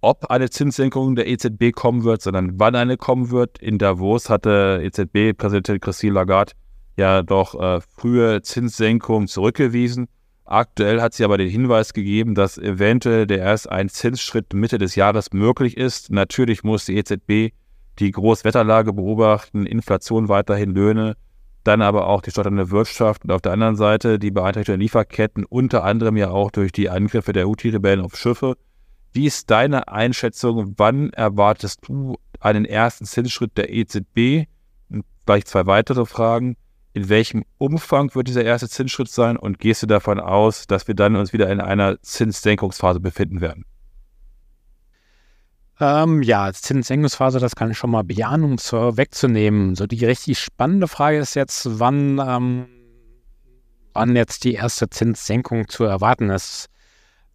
ob 0.00 0.30
eine 0.30 0.48
Zinssenkung 0.48 1.16
der 1.16 1.28
EZB 1.28 1.72
kommen 1.72 2.02
wird, 2.02 2.22
sondern 2.22 2.58
wann 2.58 2.74
eine 2.74 2.96
kommen 2.96 3.30
wird. 3.30 3.58
In 3.58 3.76
Davos 3.76 4.30
hatte 4.30 4.80
EZB-Präsidentin 4.82 5.80
Christine 5.80 6.14
Lagarde 6.14 6.52
ja 6.96 7.22
doch 7.22 7.54
äh, 7.60 7.82
frühe 7.82 8.40
Zinssenkungen 8.40 9.28
zurückgewiesen. 9.28 10.08
Aktuell 10.46 11.02
hat 11.02 11.12
sie 11.12 11.24
aber 11.24 11.36
den 11.36 11.50
Hinweis 11.50 11.92
gegeben, 11.92 12.34
dass 12.34 12.56
eventuell 12.56 13.26
der 13.26 13.40
erst 13.40 13.70
ein 13.70 13.90
Zinsschritt 13.90 14.54
Mitte 14.54 14.78
des 14.78 14.96
Jahres 14.96 15.34
möglich 15.34 15.76
ist. 15.76 16.10
Natürlich 16.10 16.64
muss 16.64 16.86
die 16.86 16.96
EZB 16.96 17.52
die 17.98 18.10
Großwetterlage 18.12 18.94
beobachten, 18.94 19.66
Inflation 19.66 20.30
weiterhin 20.30 20.70
Löhne, 20.70 21.16
dann 21.64 21.82
aber 21.82 22.06
auch 22.06 22.22
die 22.22 22.30
stotternde 22.30 22.70
Wirtschaft 22.70 23.24
und 23.24 23.30
auf 23.30 23.40
der 23.40 23.52
anderen 23.52 23.76
Seite 23.76 24.18
die 24.18 24.30
Beeinträchtigung 24.30 24.78
der 24.78 24.84
Lieferketten, 24.84 25.44
unter 25.44 25.84
anderem 25.84 26.16
ja 26.16 26.30
auch 26.30 26.50
durch 26.50 26.72
die 26.72 26.90
Angriffe 26.90 27.32
der 27.32 27.46
Houthi-Rebellen 27.46 28.00
auf 28.00 28.16
Schiffe. 28.16 28.56
Wie 29.12 29.26
ist 29.26 29.50
deine 29.50 29.88
Einschätzung? 29.88 30.74
Wann 30.76 31.10
erwartest 31.10 31.80
du 31.86 32.16
einen 32.40 32.64
ersten 32.64 33.04
Zinsschritt 33.04 33.56
der 33.56 33.72
EZB? 33.72 34.48
Und 34.88 35.04
gleich 35.26 35.44
zwei 35.44 35.66
weitere 35.66 36.06
Fragen. 36.06 36.56
In 36.94 37.08
welchem 37.08 37.44
Umfang 37.58 38.14
wird 38.14 38.28
dieser 38.28 38.44
erste 38.44 38.68
Zinsschritt 38.68 39.08
sein? 39.08 39.36
Und 39.36 39.58
gehst 39.58 39.82
du 39.82 39.86
davon 39.86 40.18
aus, 40.18 40.66
dass 40.66 40.88
wir 40.88 40.94
dann 40.94 41.16
uns 41.16 41.32
wieder 41.32 41.50
in 41.50 41.60
einer 41.60 42.00
Zinssenkungsphase 42.02 43.00
befinden 43.00 43.40
werden? 43.40 43.64
Ähm, 45.84 46.22
ja, 46.22 46.52
Zinssenkungsphase, 46.52 47.40
das 47.40 47.56
kann 47.56 47.72
ich 47.72 47.76
schon 47.76 47.90
mal 47.90 48.04
bejahen, 48.04 48.44
um 48.44 48.52
es 48.52 48.72
wegzunehmen. 48.72 49.74
So 49.74 49.88
die 49.88 50.04
richtig 50.04 50.38
spannende 50.38 50.86
Frage 50.86 51.18
ist 51.18 51.34
jetzt, 51.34 51.80
wann, 51.80 52.20
ähm, 52.24 52.68
wann 53.92 54.14
jetzt 54.14 54.44
die 54.44 54.54
erste 54.54 54.88
Zinssenkung 54.88 55.66
zu 55.66 55.82
erwarten 55.82 56.30
ist. 56.30 56.68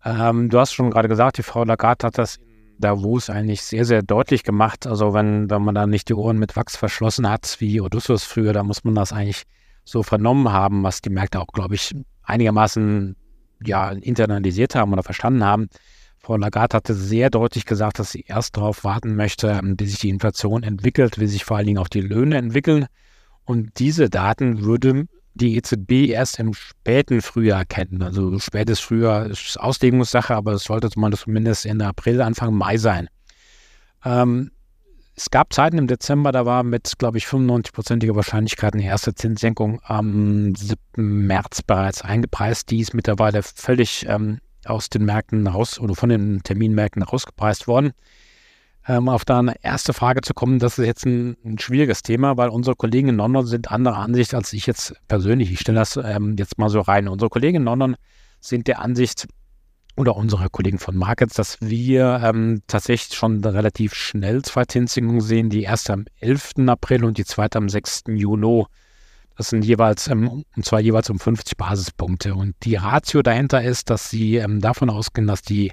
Ähm, 0.05 0.47
du 0.47 0.59
hast 0.59 0.71
schon 0.71 0.91
gerade 0.91 1.09
gesagt, 1.09 1.39
die 1.39 1.43
Frau 1.43 1.65
Lagarde 1.65 2.07
hat 2.07 2.17
das 2.17 2.37
Davos 2.79 3.29
eigentlich 3.29 3.63
sehr, 3.63 3.83
sehr 3.83 4.01
deutlich 4.01 4.43
gemacht. 4.43 4.87
Also 4.87 5.13
wenn, 5.13 5.49
wenn 5.49 5.63
man 5.63 5.75
da 5.75 5.85
nicht 5.85 6.07
die 6.07 6.13
Ohren 6.13 6.39
mit 6.39 6.55
Wachs 6.55 6.77
verschlossen 6.77 7.29
hat, 7.29 7.57
wie 7.59 7.81
Odysseus 7.81 8.23
früher, 8.23 8.53
da 8.53 8.63
muss 8.63 8.85
man 8.85 8.95
das 8.95 9.11
eigentlich 9.11 9.43
so 9.83 10.03
vernommen 10.03 10.53
haben, 10.53 10.83
was 10.83 11.01
die 11.01 11.09
Märkte 11.09 11.41
auch, 11.41 11.47
glaube 11.47 11.75
ich, 11.75 11.93
einigermaßen 12.23 13.17
ja, 13.65 13.89
internalisiert 13.91 14.73
haben 14.73 14.93
oder 14.93 15.03
verstanden 15.03 15.43
haben. 15.43 15.67
Frau 16.27 16.35
Lagarde 16.35 16.75
hatte 16.75 16.93
sehr 16.93 17.29
deutlich 17.29 17.65
gesagt, 17.65 17.99
dass 17.99 18.11
sie 18.11 18.25
erst 18.27 18.57
darauf 18.57 18.83
warten 18.83 19.15
möchte, 19.15 19.61
wie 19.63 19.87
sich 19.87 19.99
die 19.99 20.09
Inflation 20.09 20.61
entwickelt, 20.61 21.21
wie 21.21 21.27
sich 21.27 21.45
vor 21.45 21.55
allen 21.55 21.67
Dingen 21.67 21.77
auch 21.77 21.87
die 21.87 22.01
Löhne 22.01 22.35
entwickeln. 22.35 22.87
Und 23.45 23.79
diese 23.79 24.09
Daten 24.09 24.65
würde 24.65 25.07
die 25.35 25.55
EZB 25.55 26.09
erst 26.09 26.39
im 26.39 26.53
späten 26.53 27.21
Frühjahr 27.21 27.63
kennen. 27.63 28.01
Also 28.01 28.37
spätes 28.39 28.81
Frühjahr 28.81 29.27
ist 29.27 29.57
Auslegungssache, 29.57 30.35
aber 30.35 30.51
es 30.51 30.65
sollte 30.65 30.89
zumindest 30.89 31.65
Ende 31.65 31.85
April, 31.85 32.21
Anfang 32.21 32.53
Mai 32.53 32.75
sein. 32.75 33.07
Ähm, 34.03 34.51
es 35.15 35.29
gab 35.29 35.53
Zeiten 35.53 35.77
im 35.77 35.87
Dezember, 35.87 36.33
da 36.33 36.45
war 36.45 36.63
mit, 36.63 36.91
glaube 36.97 37.19
ich, 37.19 37.25
95-prozentiger 37.25 38.17
Wahrscheinlichkeit 38.17 38.73
eine 38.73 38.83
erste 38.83 39.15
Zinssenkung 39.15 39.79
am 39.85 40.53
7. 40.53 40.77
März 40.97 41.61
bereits 41.61 42.01
eingepreist. 42.01 42.69
Die 42.69 42.81
ist 42.81 42.93
mittlerweile 42.93 43.43
völlig 43.43 44.05
ähm, 44.09 44.41
aus 44.67 44.89
den 44.89 45.05
Märkten 45.05 45.47
raus 45.47 45.79
oder 45.79 45.95
von 45.95 46.09
den 46.09 46.43
Terminmärkten 46.43 47.03
rausgepreist 47.03 47.67
worden. 47.67 47.91
Ähm, 48.87 49.09
auf 49.09 49.25
deine 49.25 49.55
erste 49.63 49.93
Frage 49.93 50.21
zu 50.21 50.33
kommen, 50.33 50.59
das 50.59 50.79
ist 50.79 50.85
jetzt 50.85 51.05
ein, 51.05 51.35
ein, 51.43 51.59
schwieriges 51.59 52.03
Thema, 52.03 52.37
weil 52.37 52.49
unsere 52.49 52.75
Kollegen 52.75 53.09
in 53.09 53.17
London 53.17 53.45
sind 53.45 53.69
anderer 53.69 53.97
Ansicht 53.97 54.33
als 54.33 54.53
ich 54.53 54.65
jetzt 54.65 54.93
persönlich. 55.07 55.51
Ich 55.51 55.59
stelle 55.59 55.79
das 55.79 55.97
ähm, 55.97 56.35
jetzt 56.37 56.57
mal 56.57 56.69
so 56.69 56.79
rein. 56.79 57.07
Unsere 57.07 57.29
Kollegen 57.29 57.57
in 57.57 57.63
London 57.63 57.95
sind 58.39 58.67
der 58.67 58.79
Ansicht, 58.79 59.27
oder 59.97 60.15
unsere 60.15 60.49
Kollegen 60.49 60.77
von 60.77 60.95
Markets, 60.95 61.33
dass 61.33 61.59
wir 61.59 62.21
ähm, 62.23 62.61
tatsächlich 62.67 63.17
schon 63.17 63.43
relativ 63.43 63.95
schnell 63.95 64.43
zwei 64.43 64.63
Zinssenkungen 64.65 65.21
sehen. 65.21 65.49
Die 65.49 65.63
erste 65.63 65.93
am 65.93 66.05
11. 66.19 66.53
April 66.67 67.03
und 67.03 67.17
die 67.17 67.25
zweite 67.25 67.57
am 67.57 67.67
6. 67.67 68.03
Juni. 68.09 68.65
Das 69.37 69.49
sind 69.49 69.63
jeweils, 69.63 70.07
ähm, 70.07 70.43
und 70.55 70.65
zwar 70.65 70.79
jeweils 70.79 71.09
um 71.11 71.19
50 71.19 71.57
Basispunkte. 71.57 72.33
Und 72.33 72.55
die 72.63 72.75
Ratio 72.75 73.21
dahinter 73.21 73.63
ist, 73.63 73.89
dass 73.91 74.09
sie 74.09 74.37
ähm, 74.37 74.59
davon 74.61 74.89
ausgehen, 74.89 75.27
dass 75.27 75.43
die 75.43 75.71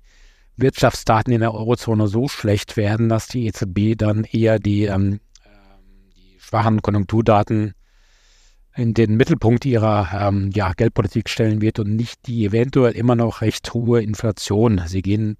Wirtschaftsdaten 0.57 1.33
in 1.33 1.41
der 1.41 1.55
Eurozone 1.55 2.07
so 2.07 2.29
schlecht 2.29 2.77
werden, 2.77 3.09
dass 3.09 3.27
die 3.27 3.47
EZB 3.47 3.97
dann 3.97 4.25
eher 4.25 4.59
die, 4.59 4.85
ähm, 4.85 5.19
die 6.17 6.39
schwachen 6.39 6.83
Konjunkturdaten 6.83 7.73
in 8.77 8.93
den 8.93 9.17
Mittelpunkt 9.17 9.65
ihrer 9.65 10.29
ähm, 10.29 10.51
ja, 10.53 10.73
Geldpolitik 10.73 11.31
stellen 11.31 11.63
wird 11.63 11.79
und 11.79 11.97
nicht 11.97 12.27
die 12.27 12.45
eventuell 12.45 12.93
immer 12.93 13.17
noch 13.17 13.41
recht 13.41 13.73
hohe 13.73 14.03
Inflation. 14.03 14.83
Sie 14.87 15.01
gehen 15.01 15.37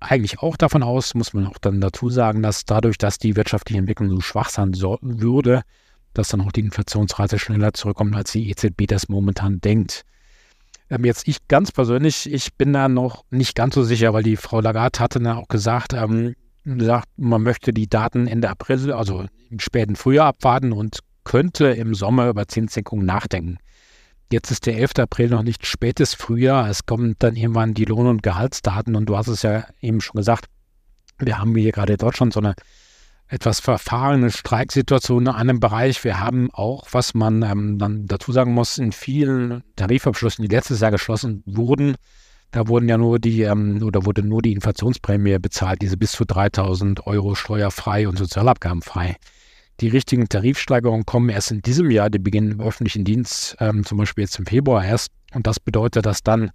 eigentlich 0.00 0.38
auch 0.40 0.56
davon 0.56 0.82
aus, 0.82 1.14
muss 1.14 1.34
man 1.34 1.46
auch 1.46 1.58
dann 1.58 1.80
dazu 1.80 2.08
sagen, 2.08 2.42
dass 2.42 2.64
dadurch, 2.64 2.96
dass 2.96 3.18
die 3.18 3.36
wirtschaftliche 3.36 3.78
Entwicklung 3.78 4.08
so 4.08 4.20
schwach 4.20 4.48
sein 4.48 4.72
so, 4.72 4.98
würde, 5.02 5.62
dass 6.16 6.28
dann 6.28 6.40
auch 6.40 6.52
die 6.52 6.60
Inflationsrate 6.60 7.38
schneller 7.38 7.72
zurückkommt, 7.72 8.14
als 8.16 8.32
die 8.32 8.48
EZB 8.50 8.86
das 8.86 9.08
momentan 9.08 9.60
denkt. 9.60 10.04
Ähm, 10.88 11.04
jetzt 11.04 11.28
ich 11.28 11.48
ganz 11.48 11.72
persönlich, 11.72 12.32
ich 12.32 12.54
bin 12.54 12.72
da 12.72 12.88
noch 12.88 13.24
nicht 13.30 13.54
ganz 13.54 13.74
so 13.74 13.82
sicher, 13.82 14.12
weil 14.14 14.22
die 14.22 14.36
Frau 14.36 14.60
Lagarde 14.60 14.98
hatte 15.00 15.20
dann 15.20 15.36
auch 15.36 15.48
gesagt, 15.48 15.92
ähm, 15.92 16.34
gesagt, 16.64 17.08
man 17.16 17.42
möchte 17.42 17.72
die 17.72 17.88
Daten 17.88 18.26
Ende 18.26 18.48
April, 18.48 18.92
also 18.92 19.26
im 19.50 19.60
späten 19.60 19.96
Frühjahr 19.96 20.26
abwarten 20.26 20.72
und 20.72 21.00
könnte 21.24 21.66
im 21.66 21.94
Sommer 21.94 22.28
über 22.28 22.48
Zinssenkungen 22.48 23.04
nachdenken. 23.04 23.58
Jetzt 24.32 24.50
ist 24.50 24.66
der 24.66 24.78
11. 24.78 24.92
April 24.98 25.28
noch 25.28 25.42
nicht 25.42 25.66
spätes 25.66 26.14
Frühjahr. 26.14 26.68
Es 26.68 26.86
kommen 26.86 27.14
dann 27.18 27.36
irgendwann 27.36 27.74
die 27.74 27.84
Lohn- 27.84 28.08
und 28.08 28.22
Gehaltsdaten 28.22 28.96
und 28.96 29.06
du 29.06 29.16
hast 29.16 29.28
es 29.28 29.42
ja 29.42 29.66
eben 29.80 30.00
schon 30.00 30.18
gesagt, 30.18 30.46
wir 31.18 31.38
haben 31.38 31.54
hier 31.54 31.72
gerade 31.72 31.92
in 31.92 31.98
Deutschland 31.98 32.32
so 32.32 32.40
eine 32.40 32.54
etwas 33.28 33.60
verfahrene 33.60 34.30
Streiksituation 34.30 35.24
in 35.24 35.28
einem 35.28 35.60
Bereich. 35.60 36.02
Wir 36.04 36.20
haben 36.20 36.50
auch, 36.52 36.86
was 36.92 37.14
man 37.14 37.42
ähm, 37.42 37.78
dann 37.78 38.06
dazu 38.06 38.32
sagen 38.32 38.54
muss, 38.54 38.78
in 38.78 38.92
vielen 38.92 39.62
Tarifabschlüssen, 39.74 40.42
die 40.42 40.54
letztes 40.54 40.80
Jahr 40.80 40.92
geschlossen 40.92 41.42
wurden, 41.44 41.96
da 42.52 42.68
wurden 42.68 42.88
ja 42.88 42.96
nur 42.96 43.18
die, 43.18 43.42
ähm, 43.42 43.82
oder 43.82 44.06
wurde 44.06 44.22
nur 44.22 44.42
die 44.42 44.52
Inflationsprämie 44.52 45.38
bezahlt, 45.38 45.82
diese 45.82 45.96
bis 45.96 46.12
zu 46.12 46.24
3000 46.24 47.06
Euro 47.06 47.34
steuerfrei 47.34 48.08
und 48.08 48.16
sozialabgabenfrei. 48.16 49.16
Die 49.80 49.88
richtigen 49.88 50.28
Tarifsteigerungen 50.28 51.04
kommen 51.04 51.28
erst 51.28 51.50
in 51.50 51.60
diesem 51.60 51.90
Jahr, 51.90 52.08
die 52.08 52.18
beginnen 52.18 52.52
im 52.52 52.60
öffentlichen 52.60 53.04
Dienst, 53.04 53.56
ähm, 53.60 53.84
zum 53.84 53.98
Beispiel 53.98 54.24
jetzt 54.24 54.38
im 54.38 54.46
Februar 54.46 54.84
erst. 54.84 55.10
Und 55.34 55.46
das 55.46 55.60
bedeutet, 55.60 56.06
dass 56.06 56.22
dann 56.22 56.50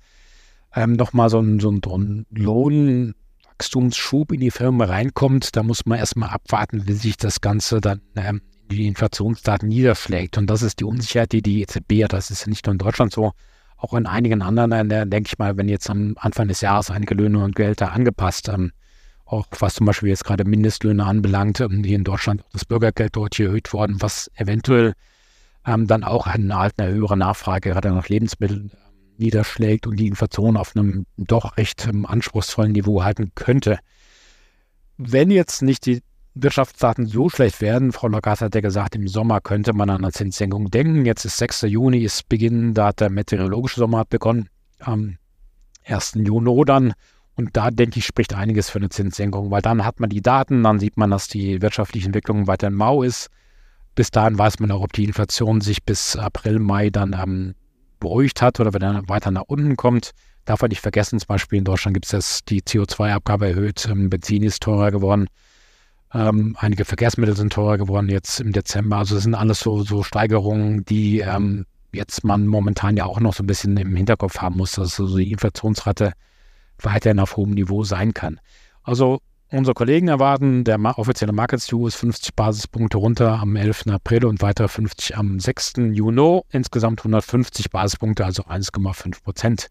ähm, 0.74 0.94
nochmal 0.94 1.30
so 1.30 1.40
ein, 1.40 1.60
so 1.60 1.70
ein 1.70 2.26
Lohn, 2.32 3.14
Wachstumsschub 3.62 4.32
in 4.32 4.40
die 4.40 4.50
Firma 4.50 4.86
reinkommt, 4.86 5.56
da 5.56 5.62
muss 5.62 5.86
man 5.86 6.00
erstmal 6.00 6.30
abwarten, 6.30 6.88
wie 6.88 6.94
sich 6.94 7.16
das 7.18 7.42
Ganze 7.42 7.80
dann 7.80 8.02
ähm, 8.16 8.42
die 8.72 8.88
Inflationsdaten 8.88 9.70
niederschlägt. 9.70 10.40
Und 10.40 10.48
das 10.48 10.64
ist 10.64 10.80
die 10.80 10.84
Unsicherheit, 10.84 11.32
die 11.32 11.44
die 11.44 11.62
EZB 11.62 12.06
hat. 12.06 12.14
Das 12.14 12.32
ist 12.32 12.48
nicht 12.48 12.66
nur 12.66 12.72
in 12.72 12.80
Deutschland 12.80 13.14
so, 13.14 13.34
auch 13.78 13.94
in 13.94 14.08
einigen 14.08 14.42
anderen 14.42 14.72
Ländern, 14.72 15.12
denke 15.12 15.28
ich 15.28 15.38
mal, 15.38 15.58
wenn 15.58 15.70
jetzt 15.70 15.92
am 15.92 16.16
Anfang 16.18 16.48
des 16.48 16.62
Jahres 16.62 16.90
einige 16.90 17.14
Löhne 17.14 17.44
und 17.44 17.56
Gehälter 17.56 17.92
angepasst 17.92 18.50
ähm, 18.50 18.72
auch 19.26 19.46
was 19.60 19.76
zum 19.76 19.86
Beispiel 19.86 20.10
jetzt 20.10 20.26
gerade 20.26 20.44
Mindestlöhne 20.44 21.06
anbelangt, 21.06 21.62
ähm, 21.62 21.84
hier 21.84 21.96
in 21.96 22.04
Deutschland 22.04 22.44
das 22.52 22.66
Bürgergeld 22.66 23.16
deutlich 23.16 23.48
erhöht 23.48 23.72
worden, 23.74 23.98
was 24.00 24.30
eventuell 24.36 24.94
ähm, 25.66 25.88
dann 25.88 26.04
auch 26.04 26.28
eine, 26.28 26.54
eine 26.58 26.92
höhere 26.92 27.16
Nachfrage 27.16 27.70
gerade 27.70 27.92
nach 27.92 28.10
Lebensmitteln 28.10 28.72
niederschlägt 29.22 29.88
und 29.88 29.98
die 29.98 30.08
Inflation 30.08 30.58
auf 30.58 30.76
einem 30.76 31.06
doch 31.18 31.58
recht 31.58 31.88
ähm, 31.88 32.06
anspruchsvollen 32.06 32.74
Niveau 32.74 33.04
halten 33.04 33.32
könnte. 33.36 33.80
Wenn 34.98 35.32
jetzt 35.32 35.62
nicht 35.62 35.86
die 35.86 36.02
Wirtschaftsdaten 36.34 37.06
so 37.06 37.30
schlecht 37.30 37.62
werden, 37.62 37.92
Frau 37.92 38.08
Lagarde 38.08 38.46
hat 38.46 38.56
ja 38.56 38.62
gesagt, 38.62 38.96
im 38.96 39.08
Sommer 39.08 39.42
könnte 39.42 39.74
man 39.74 39.90
an 39.90 40.04
eine 40.04 40.14
Zinssenkung 40.14 40.70
denken. 40.72 41.06
Jetzt 41.06 41.26
ist 41.26 41.38
6. 41.38 41.64
Juni, 41.64 42.00
ist 42.00 42.30
Beginn, 42.30 42.74
da 42.74 42.88
hat 42.88 43.02
der 43.02 43.10
meteorologische 43.10 43.80
Sommer 43.80 44.06
begonnen. 44.06 44.50
Am 44.80 45.18
1. 45.86 46.14
Juni 46.16 46.64
dann. 46.66 46.94
Und 47.36 47.58
da 47.58 47.72
denke 47.72 48.00
ich, 48.00 48.06
spricht 48.06 48.34
einiges 48.34 48.70
für 48.70 48.80
eine 48.80 48.90
Zinssenkung, 48.90 49.52
weil 49.52 49.62
dann 49.62 49.86
hat 49.86 50.00
man 50.00 50.10
die 50.10 50.22
Daten, 50.22 50.64
dann 50.64 50.80
sieht 50.80 50.98
man, 50.98 51.12
dass 51.12 51.28
die 51.28 51.62
wirtschaftliche 51.62 52.08
Entwicklung 52.08 52.48
weiter 52.48 52.70
mau 52.70 53.04
ist. 53.04 53.30
Bis 53.96 54.12
dahin 54.12 54.38
weiß 54.38 54.60
man 54.60 54.72
auch, 54.72 54.82
ob 54.82 54.94
die 54.94 55.04
Inflation 55.04 55.60
sich 55.60 55.84
bis 55.84 56.16
April, 56.16 56.60
Mai 56.60 56.90
dann 56.90 57.14
ähm, 57.14 57.56
beruhigt 58.02 58.42
hat 58.42 58.60
oder 58.60 58.74
wenn 58.74 58.82
er 58.82 59.08
weiter 59.08 59.32
nach 59.32 59.46
unten 59.48 59.78
kommt. 59.78 60.12
Darf 60.44 60.62
man 60.62 60.70
nicht 60.70 60.82
vergessen, 60.82 61.20
zum 61.20 61.28
Beispiel 61.28 61.60
in 61.60 61.64
Deutschland 61.64 61.94
gibt 61.94 62.12
es 62.12 62.44
die 62.44 62.62
CO2-Abgabe 62.62 63.48
erhöht, 63.48 63.88
ähm, 63.90 64.10
Benzin 64.10 64.44
ist 64.44 64.64
teurer 64.64 64.92
geworden, 64.92 65.28
ähm, 66.14 66.58
einige 66.60 66.84
Verkehrsmittel 66.84 67.38
sind 67.38 67.54
teurer 67.54 67.78
geworden 67.78 68.10
jetzt 68.10 68.42
im 68.42 68.52
Dezember. 68.52 68.98
Also 68.98 69.16
das 69.16 69.24
sind 69.24 69.36
alles 69.36 69.62
so, 69.62 69.84
so 69.84 70.04
Steigerungen, 70.04 70.84
die 70.84 71.20
ähm, 71.20 71.66
jetzt 71.94 72.24
man 72.24 72.48
momentan 72.48 72.98
ja 72.98 73.06
auch 73.06 73.20
noch 73.20 73.34
so 73.34 73.44
ein 73.44 73.48
bisschen 73.48 73.78
im 73.78 73.96
Hinterkopf 73.96 74.40
haben 74.40 74.58
muss, 74.58 74.74
dass 74.74 75.00
also 75.00 75.18
die 75.18 75.32
Inflationsrate 75.32 76.14
weiterhin 76.80 77.20
auf 77.20 77.38
hohem 77.38 77.52
Niveau 77.52 77.84
sein 77.84 78.14
kann. 78.14 78.40
Also 78.84 79.22
unsere 79.52 79.74
Kollegen 79.74 80.08
erwarten, 80.08 80.64
der 80.64 80.80
offizielle 80.98 81.34
Market 81.34 81.70
View 81.72 81.88
ist 81.88 81.96
50 81.96 82.36
Basispunkte 82.36 82.98
runter 82.98 83.40
am 83.40 83.56
11. 83.56 83.88
April 83.88 84.26
und 84.26 84.42
weiter 84.42 84.68
50 84.68 85.18
am 85.18 85.40
6. 85.40 85.74
Juni. 85.92 86.42
Insgesamt 86.50 87.02
150 87.02 87.70
Basispunkte, 87.70 88.26
also 88.26 88.44
1,5 88.44 89.24
Prozent. 89.24 89.68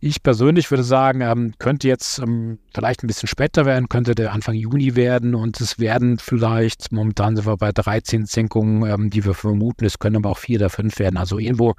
Ich 0.00 0.22
persönlich 0.22 0.70
würde 0.70 0.84
sagen, 0.84 1.22
ähm, 1.22 1.54
könnte 1.58 1.88
jetzt 1.88 2.20
ähm, 2.20 2.60
vielleicht 2.72 3.02
ein 3.02 3.08
bisschen 3.08 3.26
später 3.26 3.66
werden, 3.66 3.88
könnte 3.88 4.14
der 4.14 4.32
Anfang 4.32 4.54
Juni 4.54 4.94
werden 4.94 5.34
und 5.34 5.60
es 5.60 5.80
werden 5.80 6.18
vielleicht, 6.18 6.92
momentan 6.92 7.34
sind 7.34 7.46
wir 7.46 7.56
bei 7.56 7.72
13 7.72 8.24
Senkungen, 8.26 8.88
ähm, 8.88 9.10
die 9.10 9.24
wir 9.24 9.34
vermuten, 9.34 9.84
es 9.84 9.98
können 9.98 10.16
aber 10.16 10.30
auch 10.30 10.38
vier 10.38 10.60
oder 10.60 10.70
fünf 10.70 11.00
werden. 11.00 11.16
Also 11.16 11.40
irgendwo 11.40 11.74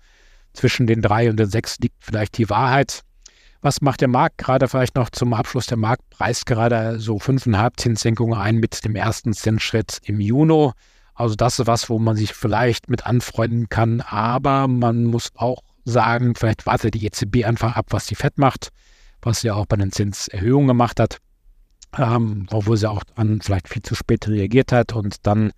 zwischen 0.53 0.86
den 0.86 1.01
drei 1.01 1.29
und 1.29 1.39
den 1.39 1.50
sechs 1.50 1.79
liegt 1.79 1.96
vielleicht 2.03 2.38
die 2.38 2.50
Wahrheit. 2.50 3.03
Was 3.61 3.81
macht 3.81 3.99
der 3.99 4.07
Markt 4.07 4.37
gerade 4.37 4.69
vielleicht 4.69 4.95
noch 4.95 5.09
zum 5.09 5.33
Abschluss? 5.33 5.65
Der 5.65 5.77
Markt 5.77 6.09
preist 6.11 6.45
gerade 6.45 6.99
so 6.99 7.17
5,5 7.17 7.71
Zinssenkungen 7.75 8.39
ein 8.39 8.55
mit 8.55 8.85
dem 8.85 8.95
ersten 8.95 9.33
Zinsschritt 9.33 9.99
im 10.03 10.21
Juni. 10.21 10.71
Also 11.13 11.35
das 11.35 11.59
ist 11.59 11.67
was, 11.67 11.89
wo 11.89 11.99
man 11.99 12.15
sich 12.15 12.33
vielleicht 12.33 12.89
mit 12.89 13.05
anfreunden 13.05 13.67
kann, 13.67 13.99
aber 13.99 14.69
man 14.69 15.03
muss 15.03 15.31
auch 15.35 15.61
sagen, 15.83 16.35
vielleicht 16.35 16.65
wartet 16.65 16.93
die 16.93 17.05
EZB 17.05 17.43
einfach 17.43 17.75
ab, 17.75 17.87
was 17.89 18.05
die 18.05 18.15
FED 18.15 18.37
macht, 18.37 18.69
was 19.21 19.41
sie 19.41 19.51
auch 19.51 19.65
bei 19.65 19.75
den 19.75 19.91
Zinserhöhungen 19.91 20.69
gemacht 20.69 20.97
hat, 21.01 21.17
ähm, 21.97 22.47
obwohl 22.51 22.77
sie 22.77 22.89
auch 22.89 23.03
an 23.15 23.41
vielleicht 23.41 23.67
viel 23.67 23.81
zu 23.81 23.95
spät 23.95 24.29
reagiert 24.29 24.71
hat. 24.71 24.93
Und 24.93 25.27
dann 25.27 25.51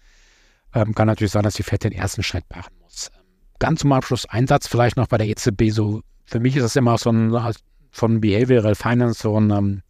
ähm, 0.74 0.96
kann 0.96 1.06
natürlich 1.06 1.32
sein, 1.34 1.44
dass 1.44 1.54
die 1.54 1.64
FED 1.64 1.84
den 1.84 1.92
ersten 1.92 2.24
Schritt 2.24 2.46
machen 2.50 2.74
muss. 2.82 3.12
Ganz 3.60 3.82
zum 3.82 3.92
Abschluss 3.92 4.26
Einsatz 4.26 4.66
vielleicht 4.66 4.98
noch 4.98 5.08
bei 5.08 5.20
der 5.20 5.28
EZB. 5.28 5.70
So 5.70 6.02
für 6.26 6.40
mich 6.40 6.56
ist 6.56 6.64
das 6.64 6.76
immer 6.76 6.98
so 6.98 7.12
ein 7.12 7.30
von 7.92 8.22
Behavioral 8.22 8.76
Finance 8.76 9.22
so 9.22 9.40
ein 9.40 9.52
ähm, 9.52 9.82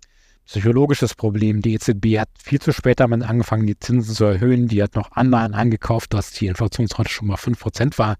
psychologisches 0.45 1.15
Problem. 1.15 1.61
Die 1.61 1.73
EZB 1.73 2.19
hat 2.19 2.29
viel 2.43 2.59
zu 2.59 2.73
spät 2.73 2.99
damit 2.99 3.23
angefangen, 3.23 3.67
die 3.67 3.79
Zinsen 3.79 4.15
zu 4.15 4.25
erhöhen. 4.25 4.67
Die 4.67 4.83
hat 4.83 4.95
noch 4.95 5.11
Anleihen 5.11 5.53
angekauft, 5.53 6.13
dass 6.13 6.31
die 6.31 6.47
Inflationsrate 6.47 7.09
schon 7.09 7.27
mal 7.27 7.37
5% 7.37 7.97
war. 7.97 8.17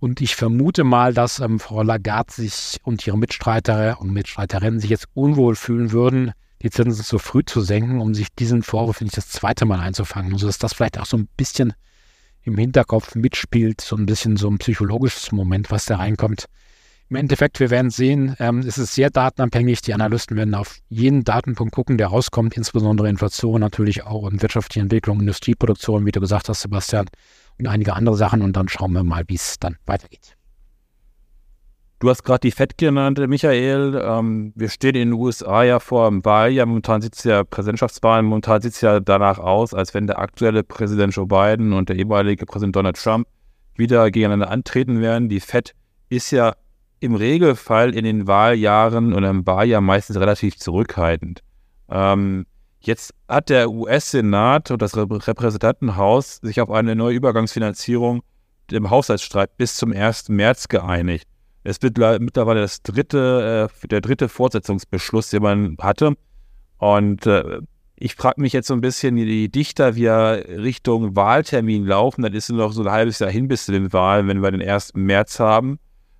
Und 0.00 0.20
ich 0.20 0.36
vermute 0.36 0.84
mal, 0.84 1.14
dass 1.14 1.40
ähm, 1.40 1.60
Frau 1.60 1.82
Lagarde 1.82 2.32
sich 2.32 2.78
und 2.82 3.06
ihre 3.06 3.16
Mitstreiter 3.16 4.00
und 4.00 4.12
Mitstreiterinnen 4.12 4.80
sich 4.80 4.90
jetzt 4.90 5.06
unwohl 5.14 5.54
fühlen 5.54 5.92
würden, 5.92 6.32
die 6.60 6.70
Zinsen 6.70 7.02
so 7.02 7.18
früh 7.18 7.44
zu 7.44 7.62
senken, 7.62 8.00
um 8.00 8.14
sich 8.14 8.28
diesen 8.34 8.62
Vorwurf 8.62 9.00
nicht 9.00 9.16
das 9.16 9.30
zweite 9.30 9.64
Mal 9.64 9.80
einzufangen. 9.80 10.32
Also 10.32 10.46
dass 10.46 10.58
das 10.58 10.74
vielleicht 10.74 10.98
auch 10.98 11.06
so 11.06 11.16
ein 11.16 11.28
bisschen 11.36 11.72
im 12.42 12.58
Hinterkopf 12.58 13.14
mitspielt, 13.14 13.80
so 13.80 13.96
ein 13.96 14.04
bisschen 14.04 14.36
so 14.36 14.48
ein 14.50 14.58
psychologisches 14.58 15.32
Moment, 15.32 15.70
was 15.70 15.86
da 15.86 15.96
reinkommt. 15.96 16.46
Im 17.10 17.16
Endeffekt, 17.16 17.60
wir 17.60 17.70
werden 17.70 17.90
sehen, 17.90 18.34
ähm, 18.38 18.60
es 18.60 18.78
ist 18.78 18.94
sehr 18.94 19.10
datenabhängig. 19.10 19.82
Die 19.82 19.92
Analysten 19.92 20.36
werden 20.36 20.54
auf 20.54 20.78
jeden 20.88 21.22
Datenpunkt 21.22 21.74
gucken, 21.74 21.98
der 21.98 22.08
rauskommt, 22.08 22.56
insbesondere 22.56 23.08
Inflation 23.08 23.60
natürlich 23.60 24.04
auch 24.04 24.22
und 24.22 24.40
wirtschaftliche 24.40 24.80
Entwicklung, 24.80 25.20
Industrieproduktion, 25.20 26.06
wie 26.06 26.12
du 26.12 26.20
gesagt 26.20 26.48
hast, 26.48 26.62
Sebastian 26.62 27.06
und 27.58 27.66
einige 27.66 27.94
andere 27.94 28.16
Sachen 28.16 28.42
und 28.42 28.56
dann 28.56 28.68
schauen 28.68 28.92
wir 28.92 29.04
mal, 29.04 29.24
wie 29.28 29.34
es 29.34 29.58
dann 29.58 29.76
weitergeht. 29.86 30.36
Du 32.00 32.10
hast 32.10 32.24
gerade 32.24 32.40
die 32.40 32.50
FED 32.50 32.76
genannt, 32.76 33.18
Michael. 33.28 34.02
Ähm, 34.02 34.52
wir 34.56 34.68
stehen 34.68 34.94
in 34.94 35.10
den 35.10 35.12
USA 35.12 35.62
ja 35.62 35.80
vor 35.80 36.06
einem 36.06 36.24
Wahljahr. 36.24 36.66
Momentan 36.66 37.00
sieht 37.00 37.14
es 37.16 37.24
ja 37.24 37.44
Präsidentschaftswahlen, 37.44 38.26
momentan 38.26 38.60
sieht 38.60 38.72
es 38.72 38.80
ja 38.80 39.00
danach 39.00 39.38
aus, 39.38 39.72
als 39.72 39.94
wenn 39.94 40.06
der 40.06 40.18
aktuelle 40.18 40.64
Präsident 40.64 41.14
Joe 41.14 41.26
Biden 41.26 41.72
und 41.72 41.88
der 41.88 41.96
ehemalige 41.96 42.44
Präsident 42.46 42.76
Donald 42.76 42.96
Trump 42.96 43.26
wieder 43.76 44.10
gegeneinander 44.10 44.50
antreten 44.50 45.00
werden. 45.00 45.28
Die 45.28 45.40
FED 45.40 45.74
ist 46.08 46.30
ja 46.30 46.54
im 47.04 47.14
Regelfall 47.14 47.94
in 47.94 48.04
den 48.04 48.26
Wahljahren 48.26 49.12
oder 49.12 49.30
im 49.30 49.46
Wahljahr 49.46 49.80
meistens 49.80 50.18
relativ 50.18 50.56
zurückhaltend. 50.58 51.40
Ähm, 51.88 52.46
Jetzt 52.86 53.14
hat 53.28 53.48
der 53.48 53.70
US-Senat 53.70 54.70
und 54.70 54.82
das 54.82 54.94
Repräsentantenhaus 54.94 56.36
sich 56.36 56.60
auf 56.60 56.70
eine 56.70 56.94
neue 56.94 57.16
Übergangsfinanzierung 57.16 58.22
im 58.70 58.90
Haushaltsstreit 58.90 59.56
bis 59.56 59.76
zum 59.76 59.92
1. 59.92 60.28
März 60.28 60.68
geeinigt. 60.68 61.26
Es 61.62 61.80
wird 61.80 61.96
mittlerweile 62.20 62.60
das 62.60 62.82
dritte, 62.82 63.70
äh, 63.82 63.86
der 63.88 64.02
dritte 64.02 64.28
Fortsetzungsbeschluss, 64.28 65.30
den 65.30 65.42
man 65.42 65.76
hatte. 65.80 66.14
Und 66.76 67.26
äh, 67.26 67.60
ich 67.96 68.16
frage 68.16 68.42
mich 68.42 68.52
jetzt 68.52 68.66
so 68.66 68.74
ein 68.74 68.82
bisschen, 68.82 69.16
wie 69.16 69.48
dichter 69.48 69.94
wir 69.94 70.44
Richtung 70.46 71.16
Wahltermin 71.16 71.86
laufen, 71.86 72.20
dann 72.20 72.34
ist 72.34 72.50
es 72.50 72.56
noch 72.56 72.72
so 72.72 72.82
ein 72.82 72.90
halbes 72.90 73.18
Jahr 73.18 73.30
hin 73.30 73.48
bis 73.48 73.64
zu 73.64 73.72
den 73.72 73.94
Wahlen, 73.94 74.28
wenn 74.28 74.42
wir 74.42 74.50
den 74.50 74.60
1. 74.60 74.92
März 74.94 75.40
haben 75.40 75.78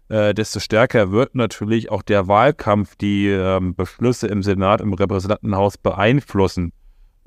äh, 0.08 0.34
desto 0.34 0.60
stärker 0.60 1.10
wird 1.10 1.34
natürlich 1.34 1.90
auch 1.90 2.02
der 2.02 2.28
Wahlkampf 2.28 2.96
die 2.96 3.28
ähm, 3.28 3.74
Beschlüsse 3.74 4.26
im 4.26 4.42
Senat, 4.42 4.80
im 4.80 4.92
Repräsentantenhaus 4.92 5.78
beeinflussen. 5.78 6.72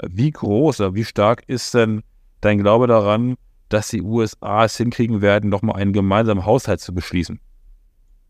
Wie 0.07 0.31
groß 0.31 0.81
oder 0.81 0.95
wie 0.95 1.05
stark 1.05 1.43
ist 1.47 1.73
denn 1.73 2.03
dein 2.41 2.59
Glaube 2.59 2.87
daran, 2.87 3.35
dass 3.69 3.89
die 3.89 4.01
USA 4.01 4.65
es 4.65 4.77
hinkriegen 4.77 5.21
werden, 5.21 5.49
nochmal 5.49 5.81
einen 5.81 5.93
gemeinsamen 5.93 6.45
Haushalt 6.45 6.79
zu 6.79 6.93
beschließen? 6.93 7.39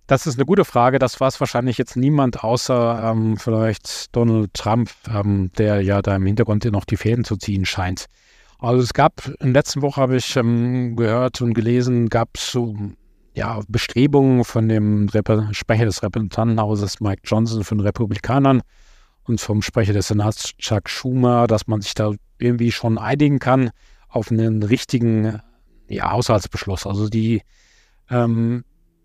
Das 0.07 0.25
ist 0.25 0.37
eine 0.37 0.45
gute 0.45 0.63
Frage. 0.63 0.99
Das 0.99 1.19
war 1.19 1.27
es 1.27 1.39
wahrscheinlich 1.41 1.77
jetzt 1.77 1.97
niemand 1.97 2.41
außer 2.41 3.11
ähm, 3.11 3.35
vielleicht 3.35 4.15
Donald 4.15 4.53
Trump, 4.53 4.89
ähm, 5.13 5.51
der 5.57 5.81
ja 5.81 6.01
da 6.01 6.15
im 6.15 6.25
Hintergrund 6.25 6.63
noch 6.71 6.85
die 6.85 6.95
Fäden 6.95 7.25
zu 7.25 7.35
ziehen 7.35 7.65
scheint. 7.65 8.05
Also 8.59 8.81
es 8.81 8.93
gab, 8.93 9.27
in 9.41 9.53
der 9.53 9.61
letzten 9.61 9.81
Woche 9.81 9.99
habe 9.99 10.15
ich 10.15 10.35
ähm, 10.37 10.95
gehört 10.95 11.41
und 11.41 11.53
gelesen, 11.53 12.07
gab 12.07 12.29
es 12.35 12.49
so 12.51 12.73
ja, 13.37 13.61
Bestrebungen 13.67 14.43
von 14.43 14.67
dem 14.67 15.07
Rep 15.09 15.31
Sprecher 15.51 15.85
des 15.85 16.01
Repräsentantenhauses 16.01 16.99
Mike 16.99 17.21
Johnson 17.23 17.63
von 17.63 17.77
den 17.77 17.85
Republikanern 17.85 18.63
und 19.25 19.39
vom 19.39 19.61
Sprecher 19.61 19.93
des 19.93 20.07
Senats 20.07 20.57
Chuck 20.57 20.89
Schumer, 20.89 21.45
dass 21.45 21.67
man 21.67 21.81
sich 21.81 21.93
da 21.93 22.13
irgendwie 22.39 22.71
schon 22.71 22.97
einigen 22.97 23.37
kann 23.37 23.69
auf 24.09 24.31
einen 24.31 24.63
richtigen 24.63 25.39
ja, 25.87 26.11
Haushaltsbeschluss. 26.11 26.87
Also 26.87 27.09
die 27.09 27.43
ähm, 28.09 28.63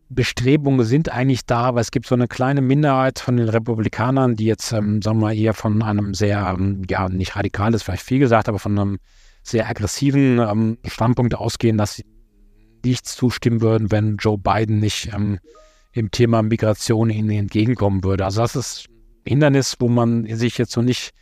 Bestrebungen 0.09 0.87
sind 0.87 1.11
eigentlich 1.11 1.45
da, 1.45 1.65
aber 1.65 1.81
es 1.81 1.91
gibt 1.91 2.07
so 2.07 2.15
eine 2.15 2.27
kleine 2.27 2.63
Minderheit 2.63 3.19
von 3.19 3.37
den 3.37 3.51
Republikanern, 3.51 4.35
die 4.35 4.47
jetzt, 4.47 4.73
ähm, 4.73 5.03
sagen 5.03 5.19
wir 5.19 5.27
mal, 5.27 5.37
eher 5.37 5.53
von 5.53 5.83
einem 5.83 6.15
sehr, 6.15 6.55
ähm, 6.59 6.85
ja, 6.89 7.07
nicht 7.11 7.37
radikal 7.37 7.75
ist 7.75 7.83
vielleicht 7.83 8.05
viel 8.05 8.19
gesagt, 8.19 8.49
aber 8.49 8.59
von 8.59 8.79
einem 8.79 8.99
sehr 9.43 9.69
aggressiven 9.69 10.39
ähm, 10.39 10.79
Standpunkt 10.87 11.35
ausgehen, 11.35 11.77
dass 11.77 11.97
sie 11.97 12.05
nicht 12.85 13.07
zustimmen 13.07 13.61
würden, 13.61 13.91
wenn 13.91 14.17
Joe 14.17 14.39
Biden 14.39 14.79
nicht 14.79 15.13
ähm, 15.15 15.39
im 15.93 16.11
Thema 16.11 16.43
Migration 16.43 17.11
ihnen 17.11 17.31
entgegenkommen 17.31 18.03
würde. 18.05 18.25
Also 18.25 18.41
das 18.43 18.57
ist 18.57 18.87
ein 18.89 19.31
Hindernis, 19.31 19.77
wo 19.79 19.89
man 19.89 20.27
sich 20.37 20.59
jetzt 20.59 20.77
noch 20.77 20.83
nicht, 20.83 21.13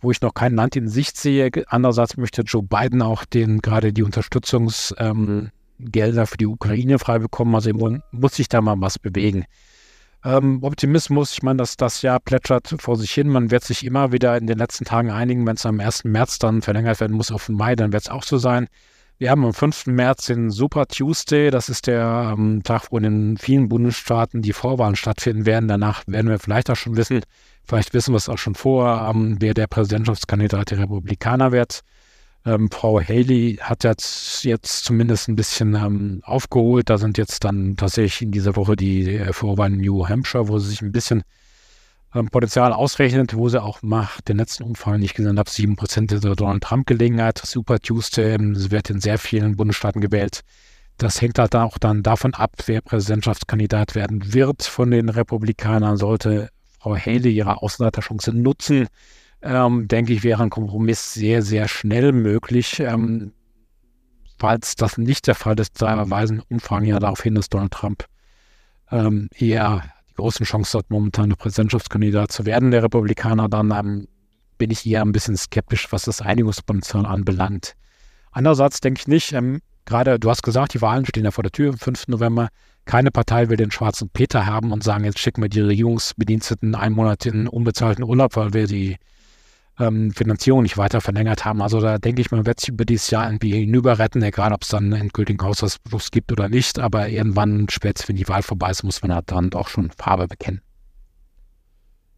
wo 0.00 0.10
ich 0.10 0.20
noch 0.20 0.34
kein 0.34 0.54
Land 0.54 0.76
in 0.76 0.88
Sicht 0.88 1.16
sehe. 1.16 1.50
Andererseits 1.68 2.16
möchte 2.16 2.42
Joe 2.42 2.62
Biden 2.62 3.02
auch 3.02 3.24
den 3.24 3.60
gerade 3.60 3.92
die 3.92 4.02
Unterstützungsgelder 4.02 5.50
ähm, 5.80 6.26
für 6.26 6.36
die 6.36 6.46
Ukraine 6.46 6.98
frei 6.98 7.18
bekommen. 7.18 7.54
Also 7.54 7.70
muss 8.10 8.34
sich 8.34 8.48
da 8.48 8.60
mal 8.60 8.80
was 8.80 8.98
bewegen. 8.98 9.44
Ähm, 10.24 10.58
Optimismus, 10.62 11.32
ich 11.34 11.42
meine, 11.44 11.58
dass 11.58 11.76
das 11.76 12.02
Jahr 12.02 12.18
plätschert 12.18 12.74
vor 12.78 12.96
sich 12.96 13.12
hin. 13.12 13.28
Man 13.28 13.52
wird 13.52 13.62
sich 13.62 13.84
immer 13.84 14.10
wieder 14.10 14.36
in 14.36 14.48
den 14.48 14.58
letzten 14.58 14.84
Tagen 14.84 15.12
einigen, 15.12 15.46
wenn 15.46 15.54
es 15.54 15.64
am 15.64 15.78
1. 15.78 16.02
März 16.02 16.40
dann 16.40 16.62
verlängert 16.62 16.98
werden 16.98 17.16
muss 17.16 17.30
auf 17.30 17.46
den 17.46 17.54
Mai, 17.54 17.76
dann 17.76 17.92
wird 17.92 18.02
es 18.02 18.08
auch 18.10 18.24
so 18.24 18.36
sein. 18.36 18.66
Wir 19.18 19.30
haben 19.30 19.46
am 19.46 19.54
5. 19.54 19.86
März 19.86 20.26
den 20.26 20.50
Super 20.50 20.86
Tuesday. 20.86 21.50
Das 21.50 21.70
ist 21.70 21.86
der 21.86 22.34
ähm, 22.36 22.62
Tag, 22.62 22.88
wo 22.90 22.98
in 22.98 23.38
vielen 23.38 23.66
Bundesstaaten 23.66 24.42
die 24.42 24.52
Vorwahlen 24.52 24.94
stattfinden 24.94 25.46
werden. 25.46 25.68
Danach 25.68 26.02
werden 26.06 26.28
wir 26.28 26.38
vielleicht 26.38 26.68
auch 26.68 26.76
schon 26.76 26.98
wissen, 26.98 27.22
vielleicht 27.64 27.94
wissen 27.94 28.12
wir 28.12 28.18
es 28.18 28.28
auch 28.28 28.36
schon 28.36 28.54
vorher, 28.54 29.08
ähm, 29.08 29.36
wer 29.40 29.54
der 29.54 29.68
Präsidentschaftskandidat 29.68 30.70
der 30.70 30.80
Republikaner 30.80 31.50
wird. 31.50 31.80
Ähm, 32.44 32.70
Frau 32.70 33.00
Haley 33.00 33.58
hat 33.62 33.84
jetzt, 33.84 34.44
jetzt 34.44 34.84
zumindest 34.84 35.28
ein 35.28 35.36
bisschen 35.36 35.74
ähm, 35.74 36.20
aufgeholt. 36.22 36.90
Da 36.90 36.98
sind 36.98 37.16
jetzt 37.16 37.42
dann 37.42 37.74
tatsächlich 37.76 38.20
in 38.20 38.32
dieser 38.32 38.54
Woche 38.54 38.76
die 38.76 39.16
äh, 39.16 39.32
Vorwahlen 39.32 39.74
in 39.74 39.80
New 39.80 40.06
Hampshire, 40.06 40.48
wo 40.48 40.58
sie 40.58 40.68
sich 40.68 40.82
ein 40.82 40.92
bisschen 40.92 41.22
Potenzial 42.24 42.72
ausrechnet, 42.72 43.36
wo 43.36 43.48
sie 43.48 43.62
auch 43.62 43.82
macht, 43.82 44.28
den 44.28 44.38
letzten 44.38 44.64
Umfang 44.64 45.00
nicht 45.00 45.14
gesehen 45.14 45.38
habe, 45.38 45.50
7% 45.50 46.20
der 46.20 46.34
Donald 46.34 46.62
Trump 46.62 46.86
Gelegenheit. 46.86 47.38
Super 47.38 47.78
Tuesday, 47.78 48.34
ähm, 48.34 48.54
sie 48.54 48.70
wird 48.70 48.90
in 48.90 49.00
sehr 49.00 49.18
vielen 49.18 49.56
Bundesstaaten 49.56 50.00
gewählt. 50.00 50.42
Das 50.98 51.20
hängt 51.20 51.38
halt 51.38 51.54
auch 51.54 51.78
dann 51.78 52.02
davon 52.02 52.34
ab, 52.34 52.52
wer 52.66 52.80
Präsidentschaftskandidat 52.80 53.94
werden 53.94 54.32
wird 54.32 54.62
von 54.62 54.90
den 54.90 55.10
Republikanern. 55.10 55.96
Sollte 55.98 56.50
Frau 56.80 56.96
Haley 56.96 57.32
ihre 57.32 57.62
Außenseiterchance 57.62 58.32
nutzen, 58.32 58.88
ähm, 59.42 59.88
denke 59.88 60.12
ich, 60.12 60.24
wäre 60.24 60.42
ein 60.42 60.50
Kompromiss 60.50 61.12
sehr, 61.12 61.42
sehr 61.42 61.68
schnell 61.68 62.12
möglich. 62.12 62.80
Ähm, 62.80 63.32
falls 64.38 64.76
das 64.76 64.96
nicht 64.96 65.26
der 65.26 65.34
Fall 65.34 65.58
ist, 65.60 65.80
da 65.82 66.08
weisen 66.10 66.42
Umfragen 66.48 66.86
ja 66.86 66.98
darauf 66.98 67.22
hin, 67.22 67.34
dass 67.34 67.48
Donald 67.48 67.72
Trump 67.72 68.06
ähm, 68.90 69.28
eher 69.36 69.82
großen 70.16 70.44
Chance 70.44 70.78
hat, 70.78 70.90
momentan 70.90 71.30
der 71.30 71.36
Präsidentschaftskandidat 71.36 72.32
zu 72.32 72.46
werden, 72.46 72.70
der 72.70 72.82
Republikaner, 72.82 73.48
dann 73.48 73.70
ähm, 73.70 74.08
bin 74.58 74.70
ich 74.70 74.86
eher 74.86 75.02
ein 75.02 75.12
bisschen 75.12 75.36
skeptisch, 75.36 75.92
was 75.92 76.04
das 76.04 76.20
Einigungspotenzial 76.20 77.06
anbelangt. 77.06 77.74
Andererseits 78.32 78.80
denke 78.80 79.00
ich 79.00 79.08
nicht, 79.08 79.32
ähm, 79.32 79.60
gerade 79.84 80.18
du 80.18 80.30
hast 80.30 80.42
gesagt, 80.42 80.74
die 80.74 80.82
Wahlen 80.82 81.06
stehen 81.06 81.24
ja 81.24 81.30
vor 81.30 81.42
der 81.42 81.52
Tür 81.52 81.70
am 81.70 81.78
5. 81.78 82.08
November. 82.08 82.48
Keine 82.84 83.10
Partei 83.10 83.48
will 83.48 83.56
den 83.56 83.70
schwarzen 83.70 84.10
Peter 84.10 84.46
haben 84.46 84.72
und 84.72 84.84
sagen, 84.84 85.04
jetzt 85.04 85.18
schicken 85.18 85.42
wir 85.42 85.48
die 85.48 85.60
Regierungsbediensteten 85.60 86.74
einen 86.74 86.94
Monat 86.94 87.26
in 87.26 87.48
unbezahlten 87.48 88.04
Urlaub, 88.04 88.36
weil 88.36 88.52
wir 88.52 88.66
die 88.66 88.96
ähm, 89.78 90.10
Finanzierung 90.12 90.62
nicht 90.62 90.78
weiter 90.78 91.00
verlängert 91.00 91.44
haben. 91.44 91.62
Also 91.62 91.80
da 91.80 91.98
denke 91.98 92.20
ich, 92.20 92.30
man 92.30 92.46
wird 92.46 92.60
sich 92.60 92.70
über 92.70 92.84
dieses 92.84 93.10
Jahr 93.10 93.26
irgendwie 93.26 93.52
hinüber 93.52 93.98
retten, 93.98 94.22
egal 94.22 94.52
ob 94.52 94.62
es 94.62 94.68
dann 94.68 94.84
einen 94.84 95.02
endgültigen 95.02 95.44
Haushaltsbeschluss 95.44 96.10
gibt 96.10 96.32
oder 96.32 96.48
nicht. 96.48 96.78
Aber 96.78 97.08
irgendwann, 97.08 97.66
spätestens 97.70 98.08
wenn 98.08 98.16
die 98.16 98.28
Wahl 98.28 98.42
vorbei 98.42 98.70
ist, 98.70 98.82
muss 98.82 99.02
man 99.02 99.14
halt 99.14 99.30
dann 99.30 99.50
doch 99.50 99.68
schon 99.68 99.90
Farbe 99.90 100.28
bekennen. 100.28 100.60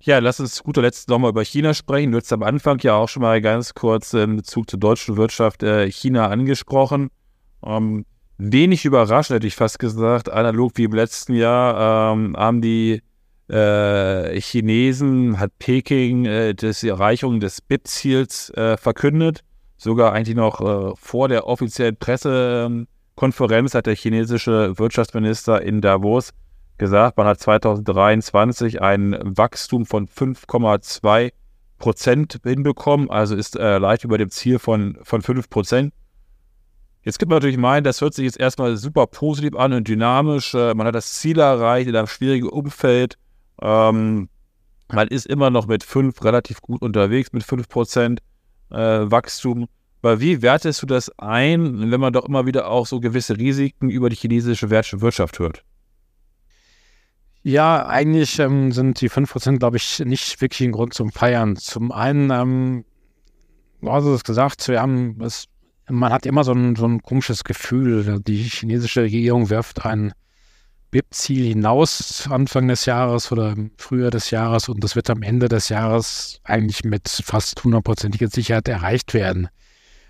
Ja, 0.01 0.21
lass 0.21 0.38
uns 0.38 0.62
guter 0.62 0.83
Letzt 0.83 1.09
nochmal 1.09 1.31
über 1.31 1.44
China 1.44 1.75
sprechen. 1.75 2.12
Du 2.12 2.18
hast 2.18 2.33
am 2.33 2.44
Anfang 2.44 2.79
ja 2.81 2.94
auch 2.94 3.09
schon 3.09 3.23
mal 3.23 3.40
ganz 3.40 3.75
kurz 3.75 4.14
in 4.14 4.37
Bezug 4.37 4.71
zur 4.71 4.79
deutschen 4.79 5.16
Wirtschaft 5.16 5.64
äh, 5.64 5.90
China 5.90 6.29
angesprochen. 6.29 7.11
Ähm, 7.64 8.05
wenig 8.37 8.85
überraschend, 8.85 9.37
hätte 9.37 9.49
ich 9.49 9.57
fast 9.57 9.81
gesagt, 9.81 10.31
analog 10.31 10.73
wie 10.77 10.85
im 10.85 10.92
letzten 10.92 11.35
Jahr, 11.35 12.12
ähm, 12.12 12.37
haben 12.37 12.62
die 12.62 13.03
äh, 13.49 14.41
Chinesen, 14.41 15.39
hat 15.39 15.53
Peking 15.59 16.27
äh, 16.27 16.55
die 16.55 16.89
Erreichung 16.89 17.41
des 17.41 17.61
BIP-Ziels 17.61 18.51
äh, 18.51 18.77
verkündet. 18.77 19.41
Sogar 19.77 20.13
eigentlich 20.13 20.37
noch 20.37 20.61
äh, 20.61 20.95
vor 20.97 21.29
der 21.29 21.47
offiziellen 21.47 21.97
Pressekonferenz 21.97 23.75
hat 23.75 23.87
der 23.87 23.95
chinesische 23.95 24.79
Wirtschaftsminister 24.79 25.63
in 25.63 25.81
Davos 25.81 26.33
gesagt, 26.79 27.17
man 27.17 27.27
hat 27.27 27.41
2023 27.41 28.81
ein 28.81 29.17
Wachstum 29.23 29.85
von 29.85 30.07
5,2 30.07 31.33
Prozent 31.79 32.41
hinbekommen, 32.45 33.11
also 33.11 33.37
ist 33.37 33.57
äh, 33.57 33.79
leicht 33.79 34.05
über 34.05 34.19
dem 34.19 34.31
Ziel 34.31 34.59
von, 34.59 34.99
von 35.03 35.23
5 35.23 35.49
Prozent. 35.51 35.93
Jetzt 37.03 37.19
könnte 37.19 37.31
man 37.31 37.37
natürlich 37.37 37.59
meinen, 37.59 37.85
das 37.85 38.01
hört 38.01 38.15
sich 38.15 38.25
jetzt 38.25 38.41
erstmal 38.41 38.77
super 38.77 39.07
positiv 39.07 39.55
an 39.57 39.73
und 39.73 39.87
dynamisch. 39.87 40.55
Äh, 40.55 40.75
man 40.75 40.87
hat 40.87 40.95
das 40.95 41.15
Ziel 41.15 41.39
erreicht 41.39 41.89
in 41.89 41.97
einem 41.97 42.07
schwierigen 42.07 42.49
Umfeld. 42.49 43.17
Ähm, 43.61 44.29
man 44.90 45.09
ist 45.09 45.27
immer 45.27 45.51
noch 45.51 45.66
mit 45.66 45.85
5 45.85 46.23
relativ 46.25 46.61
gut 46.61 46.83
unterwegs, 46.83 47.33
mit 47.33 47.42
5 47.42 47.68
Prozent 47.68 48.21
äh, 48.71 48.77
Wachstum. 48.77 49.68
Aber 50.01 50.21
wie 50.21 50.42
wertest 50.42 50.83
du 50.83 50.87
das 50.87 51.11
ein, 51.18 51.90
wenn 51.90 52.01
man 52.01 52.12
doch 52.12 52.25
immer 52.25 52.47
wieder 52.47 52.68
auch 52.68 52.87
so 52.87 53.01
gewisse 53.01 53.37
Risiken 53.37 53.90
über 53.90 54.09
die 54.09 54.16
chinesische 54.16 54.71
Wirtschaft 54.71 55.38
hört? 55.38 55.64
Ja, 57.42 57.87
eigentlich 57.87 58.38
ähm, 58.38 58.73
sind 58.73 59.01
die 59.01 59.11
5%, 59.11 59.59
glaube 59.59 59.77
ich, 59.77 60.01
nicht 60.01 60.40
wirklich 60.40 60.68
ein 60.68 60.73
Grund 60.73 60.94
zum 60.94 61.11
Feiern. 61.11 61.57
Zum 61.57 61.92
einen, 61.92 62.31
ähm, 62.31 62.85
du 63.81 63.90
hast 63.90 64.05
es 64.05 64.25
gesagt, 64.25 64.68
wir 64.68 64.81
haben 64.81 65.21
es, 65.23 65.47
man 65.88 66.12
hat 66.12 66.27
immer 66.27 66.44
so 66.44 66.53
ein, 66.53 66.77
so 66.77 66.87
ein 66.87 67.03
komisches 67.03 67.44
Gefühl. 67.44 68.21
Die 68.21 68.42
chinesische 68.42 69.03
Regierung 69.03 69.51
wirft 69.51 69.85
ein 69.85 70.12
BIP-Ziel 70.90 71.48
hinaus 71.48 72.29
Anfang 72.31 72.68
des 72.68 72.87
Jahres 72.87 73.31
oder 73.33 73.55
früher 73.77 74.11
des 74.11 74.31
Jahres 74.31 74.68
und 74.68 74.83
das 74.83 74.96
wird 74.96 75.11
am 75.11 75.22
Ende 75.22 75.48
des 75.48 75.68
Jahres 75.68 76.40
eigentlich 76.44 76.85
mit 76.85 77.09
fast 77.09 77.62
hundertprozentiger 77.62 78.29
Sicherheit 78.29 78.68
erreicht 78.68 79.14
werden. 79.14 79.48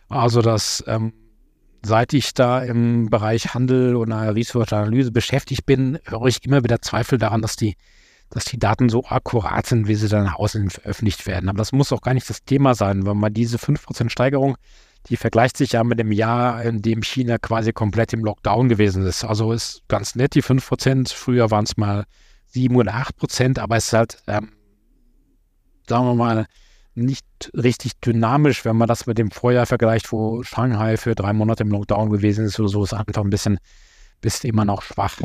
Also 0.09 0.41
das 0.43 0.85
ähm, 0.87 1.13
seit 1.83 2.13
ich 2.13 2.35
da 2.35 2.61
im 2.61 3.11
Bereich 3.11 3.55
Handel 3.55 3.97
oder 3.97 4.35
Research-Analyse 4.35 5.13
beschäftigt 5.13 5.67
bin, 5.67 5.99
höre 6.05 6.27
ich 6.27 6.45
immer 6.45 6.65
wieder 6.65 6.83
Zweifel 6.83 7.19
daran, 7.19 7.43
dass 7.43 7.57
die, 7.57 7.77
dass 8.31 8.45
die 8.45 8.59
Daten 8.59 8.89
so 8.89 9.05
akkurat 9.05 9.67
sind, 9.67 9.89
wie 9.89 9.95
sie 9.95 10.09
dann 10.09 10.25
nach 10.25 10.37
außen 10.37 10.71
veröffentlicht 10.71 11.27
werden. 11.27 11.49
Aber 11.49 11.59
das 11.59 11.73
muss 11.73 11.93
auch 11.93 12.03
gar 12.03 12.15
nicht 12.15 12.29
das 12.29 12.45
Thema 12.45 12.75
sein, 12.75 13.07
weil 13.07 13.15
man 13.15 13.33
diese 13.33 13.59
5% 13.59 14.11
Steigerung, 14.11 14.57
die 15.09 15.17
vergleicht 15.17 15.57
sich 15.57 15.73
ja 15.73 15.85
mit 15.85 15.99
dem 15.99 16.13
Jahr, 16.13 16.63
in 16.63 16.83
dem 16.83 17.03
China 17.03 17.39
quasi 17.39 17.73
komplett 17.73 18.13
im 18.13 18.25
Lockdown 18.25 18.69
gewesen 18.69 19.07
ist. 19.07 19.25
Also 19.25 19.53
ist 19.53 19.83
ganz 19.89 20.15
nett, 20.15 20.35
die 20.35 20.43
5%. 20.43 21.13
Früher 21.15 21.51
waren 21.51 21.65
es 21.65 21.77
mal 21.77 22.05
7 22.47 22.75
oder 22.77 22.95
8%, 22.95 23.59
aber 23.59 23.77
es 23.77 23.87
ist 23.87 23.93
halt, 23.93 24.23
ähm, 24.27 24.53
sagen 25.89 26.07
wir 26.07 26.15
mal, 26.15 26.47
nicht 26.95 27.25
richtig 27.55 28.01
dynamisch, 28.01 28.65
wenn 28.65 28.77
man 28.77 28.89
das 28.89 29.07
mit 29.07 29.19
dem 29.19 29.31
Vorjahr 29.31 29.67
vergleicht, 29.67 30.11
wo 30.13 30.43
Shanghai 30.43 30.97
für 30.97 31.15
drei 31.15 31.33
Monate 31.33 31.63
im 31.63 31.71
Lockdown 31.71 32.11
gewesen 32.11 32.45
ist 32.45 32.59
oder 32.59 32.69
so, 32.69 32.85
ist 32.85 32.93
einfach 32.93 33.23
ein 33.23 33.31
bisschen, 33.31 33.59
bisschen 34.21 34.51
immer 34.51 34.65
noch 34.65 34.83
schwach. 34.83 35.21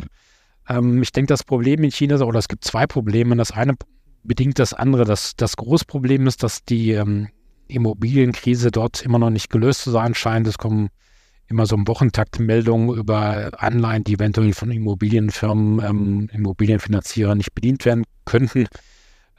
Ähm, 0.68 1.02
ich 1.02 1.12
denke, 1.12 1.28
das 1.28 1.44
Problem 1.44 1.82
in 1.82 1.90
China, 1.90 2.20
oder 2.20 2.38
es 2.38 2.48
gibt 2.48 2.64
zwei 2.64 2.86
Probleme. 2.86 3.36
Das 3.36 3.50
eine 3.50 3.74
bedingt 4.22 4.58
das 4.58 4.72
andere. 4.72 5.04
Das, 5.04 5.36
das 5.36 5.56
Großproblem 5.56 6.26
ist, 6.26 6.42
dass 6.42 6.64
die 6.64 6.92
ähm, 6.92 7.28
Immobilienkrise 7.68 8.70
dort 8.70 9.02
immer 9.02 9.18
noch 9.18 9.30
nicht 9.30 9.50
gelöst 9.50 9.82
zu 9.82 9.90
sein 9.90 10.14
scheint. 10.14 10.46
Es 10.46 10.58
kommen 10.58 10.88
immer 11.48 11.66
so 11.66 11.76
im 11.76 11.86
Wochentakt 11.86 12.38
Meldungen 12.38 12.96
über 12.96 13.50
Anleihen, 13.58 14.04
die 14.04 14.14
eventuell 14.14 14.52
von 14.54 14.70
Immobilienfirmen, 14.70 15.84
ähm, 15.84 16.28
Immobilienfinanzierern 16.32 17.38
nicht 17.38 17.54
bedient 17.54 17.84
werden 17.84 18.04
könnten. 18.24 18.66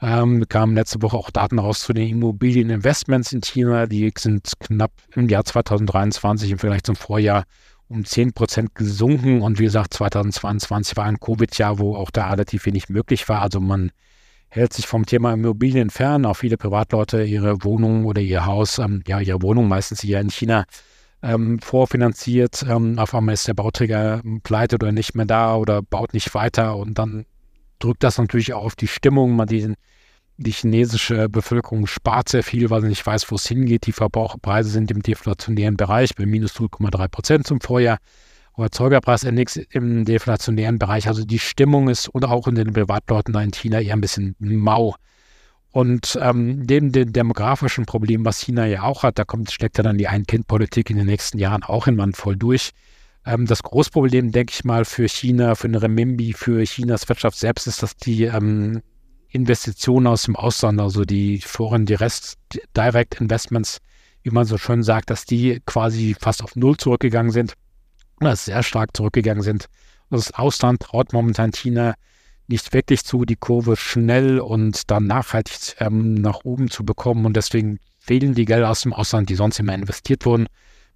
Ähm, 0.00 0.44
kamen 0.48 0.74
letzte 0.74 1.00
Woche 1.00 1.16
auch 1.16 1.30
Daten 1.30 1.58
raus 1.58 1.80
zu 1.80 1.92
den 1.92 2.08
Immobilieninvestments 2.08 3.32
in 3.32 3.40
China. 3.40 3.86
Die 3.86 4.12
sind 4.16 4.52
knapp 4.60 4.92
im 5.14 5.28
Jahr 5.28 5.44
2023 5.44 6.52
im 6.52 6.58
Vergleich 6.58 6.82
zum 6.82 6.96
Vorjahr 6.96 7.44
um 7.88 8.04
10 8.04 8.32
Prozent 8.32 8.74
gesunken. 8.74 9.40
Und 9.40 9.58
wie 9.58 9.64
gesagt, 9.64 9.94
2022 9.94 10.96
war 10.96 11.06
ein 11.06 11.18
Covid-Jahr, 11.18 11.78
wo 11.78 11.96
auch 11.96 12.10
da 12.10 12.30
relativ 12.30 12.66
wenig 12.66 12.88
möglich 12.88 13.28
war. 13.28 13.40
Also 13.40 13.60
man 13.60 13.90
hält 14.56 14.72
sich 14.72 14.86
vom 14.86 15.04
Thema 15.04 15.34
Immobilien 15.34 15.90
fern. 15.90 16.24
Auch 16.24 16.38
viele 16.38 16.56
Privatleute 16.56 17.22
ihre 17.22 17.62
Wohnung 17.62 18.06
oder 18.06 18.22
ihr 18.22 18.46
Haus, 18.46 18.78
ähm, 18.78 19.02
ja, 19.06 19.20
ihre 19.20 19.42
Wohnung 19.42 19.68
meistens 19.68 20.00
hier 20.00 20.18
in 20.18 20.30
China 20.30 20.64
ähm, 21.22 21.58
vorfinanziert. 21.58 22.64
Ähm, 22.68 22.98
auf 22.98 23.14
einmal 23.14 23.34
ist 23.34 23.46
der 23.46 23.54
Bauträger 23.54 24.22
pleite 24.42 24.76
oder 24.76 24.92
nicht 24.92 25.14
mehr 25.14 25.26
da 25.26 25.56
oder 25.56 25.82
baut 25.82 26.14
nicht 26.14 26.34
weiter 26.34 26.76
und 26.76 26.98
dann 26.98 27.26
drückt 27.78 28.02
das 28.02 28.16
natürlich 28.16 28.54
auch 28.54 28.64
auf 28.64 28.76
die 28.76 28.88
Stimmung. 28.88 29.36
Man 29.36 29.46
die, 29.46 29.74
die 30.38 30.52
chinesische 30.52 31.28
Bevölkerung 31.28 31.86
spart 31.86 32.30
sehr 32.30 32.42
viel, 32.42 32.70
weil 32.70 32.80
sie 32.80 32.88
nicht 32.88 33.06
weiß, 33.06 33.30
wo 33.30 33.36
es 33.36 33.46
hingeht. 33.46 33.86
Die 33.86 33.92
Verbraucherpreise 33.92 34.70
sind 34.70 34.90
im 34.90 35.02
deflationären 35.02 35.76
Bereich 35.76 36.14
bei 36.14 36.24
minus 36.24 36.54
0,3 36.54 37.08
Prozent 37.08 37.46
zum 37.46 37.60
Vorjahr. 37.60 37.98
Erzeugerpreisindex 38.64 39.56
im 39.56 40.04
deflationären 40.04 40.78
Bereich. 40.78 41.08
Also 41.08 41.24
die 41.24 41.38
Stimmung 41.38 41.88
ist 41.88 42.14
oder 42.14 42.30
auch 42.30 42.48
in 42.48 42.54
den 42.54 42.72
Privatleuten 42.72 43.34
in 43.34 43.52
China 43.52 43.80
eher 43.80 43.94
ein 43.94 44.00
bisschen 44.00 44.34
mau. 44.38 44.94
Und 45.72 46.18
ähm, 46.22 46.60
neben 46.60 46.90
dem 46.90 47.12
demografischen 47.12 47.84
Problem, 47.84 48.24
was 48.24 48.40
China 48.40 48.66
ja 48.66 48.84
auch 48.84 49.02
hat, 49.02 49.18
da 49.18 49.24
kommt, 49.24 49.50
steckt 49.50 49.76
ja 49.76 49.84
dann 49.84 49.98
die 49.98 50.08
Ein-Kind-Politik 50.08 50.88
in 50.88 50.96
den 50.96 51.06
nächsten 51.06 51.38
Jahren 51.38 51.62
auch 51.62 51.86
in 51.86 51.96
Mann 51.96 52.14
voll 52.14 52.36
durch. 52.36 52.70
Ähm, 53.26 53.44
das 53.44 53.62
Großproblem, 53.62 54.32
denke 54.32 54.52
ich 54.54 54.64
mal, 54.64 54.86
für 54.86 55.06
China, 55.06 55.54
für 55.54 55.68
den 55.68 55.74
Remimbi, 55.74 56.32
für 56.32 56.64
Chinas 56.64 57.06
Wirtschaft 57.10 57.36
selbst 57.36 57.66
ist, 57.66 57.82
dass 57.82 57.94
die 57.94 58.22
ähm, 58.22 58.80
Investitionen 59.28 60.06
aus 60.06 60.22
dem 60.22 60.34
Ausland, 60.36 60.80
also 60.80 61.04
die 61.04 61.40
Foreign 61.40 61.84
Direct, 61.84 62.38
Direct 62.74 63.20
Investments, 63.20 63.78
wie 64.22 64.30
man 64.30 64.46
so 64.46 64.56
schön 64.56 64.82
sagt, 64.82 65.10
dass 65.10 65.26
die 65.26 65.60
quasi 65.66 66.16
fast 66.18 66.42
auf 66.42 66.56
Null 66.56 66.78
zurückgegangen 66.78 67.32
sind, 67.32 67.52
sehr 68.20 68.62
stark 68.62 68.96
zurückgegangen 68.96 69.42
sind. 69.42 69.66
Das 70.10 70.32
Ausland 70.32 70.80
traut 70.80 71.12
momentan 71.12 71.52
China 71.52 71.94
nicht 72.48 72.72
wirklich 72.72 73.04
zu, 73.04 73.24
die 73.24 73.36
Kurve 73.36 73.76
schnell 73.76 74.38
und 74.38 74.90
dann 74.90 75.06
nachhaltig 75.06 75.76
ähm, 75.80 76.14
nach 76.14 76.44
oben 76.44 76.70
zu 76.70 76.84
bekommen. 76.84 77.26
Und 77.26 77.36
deswegen 77.36 77.78
fehlen 77.98 78.34
die 78.34 78.44
Gelder 78.44 78.70
aus 78.70 78.82
dem 78.82 78.92
Ausland, 78.92 79.28
die 79.28 79.34
sonst 79.34 79.58
immer 79.58 79.74
investiert 79.74 80.24
wurden. 80.26 80.46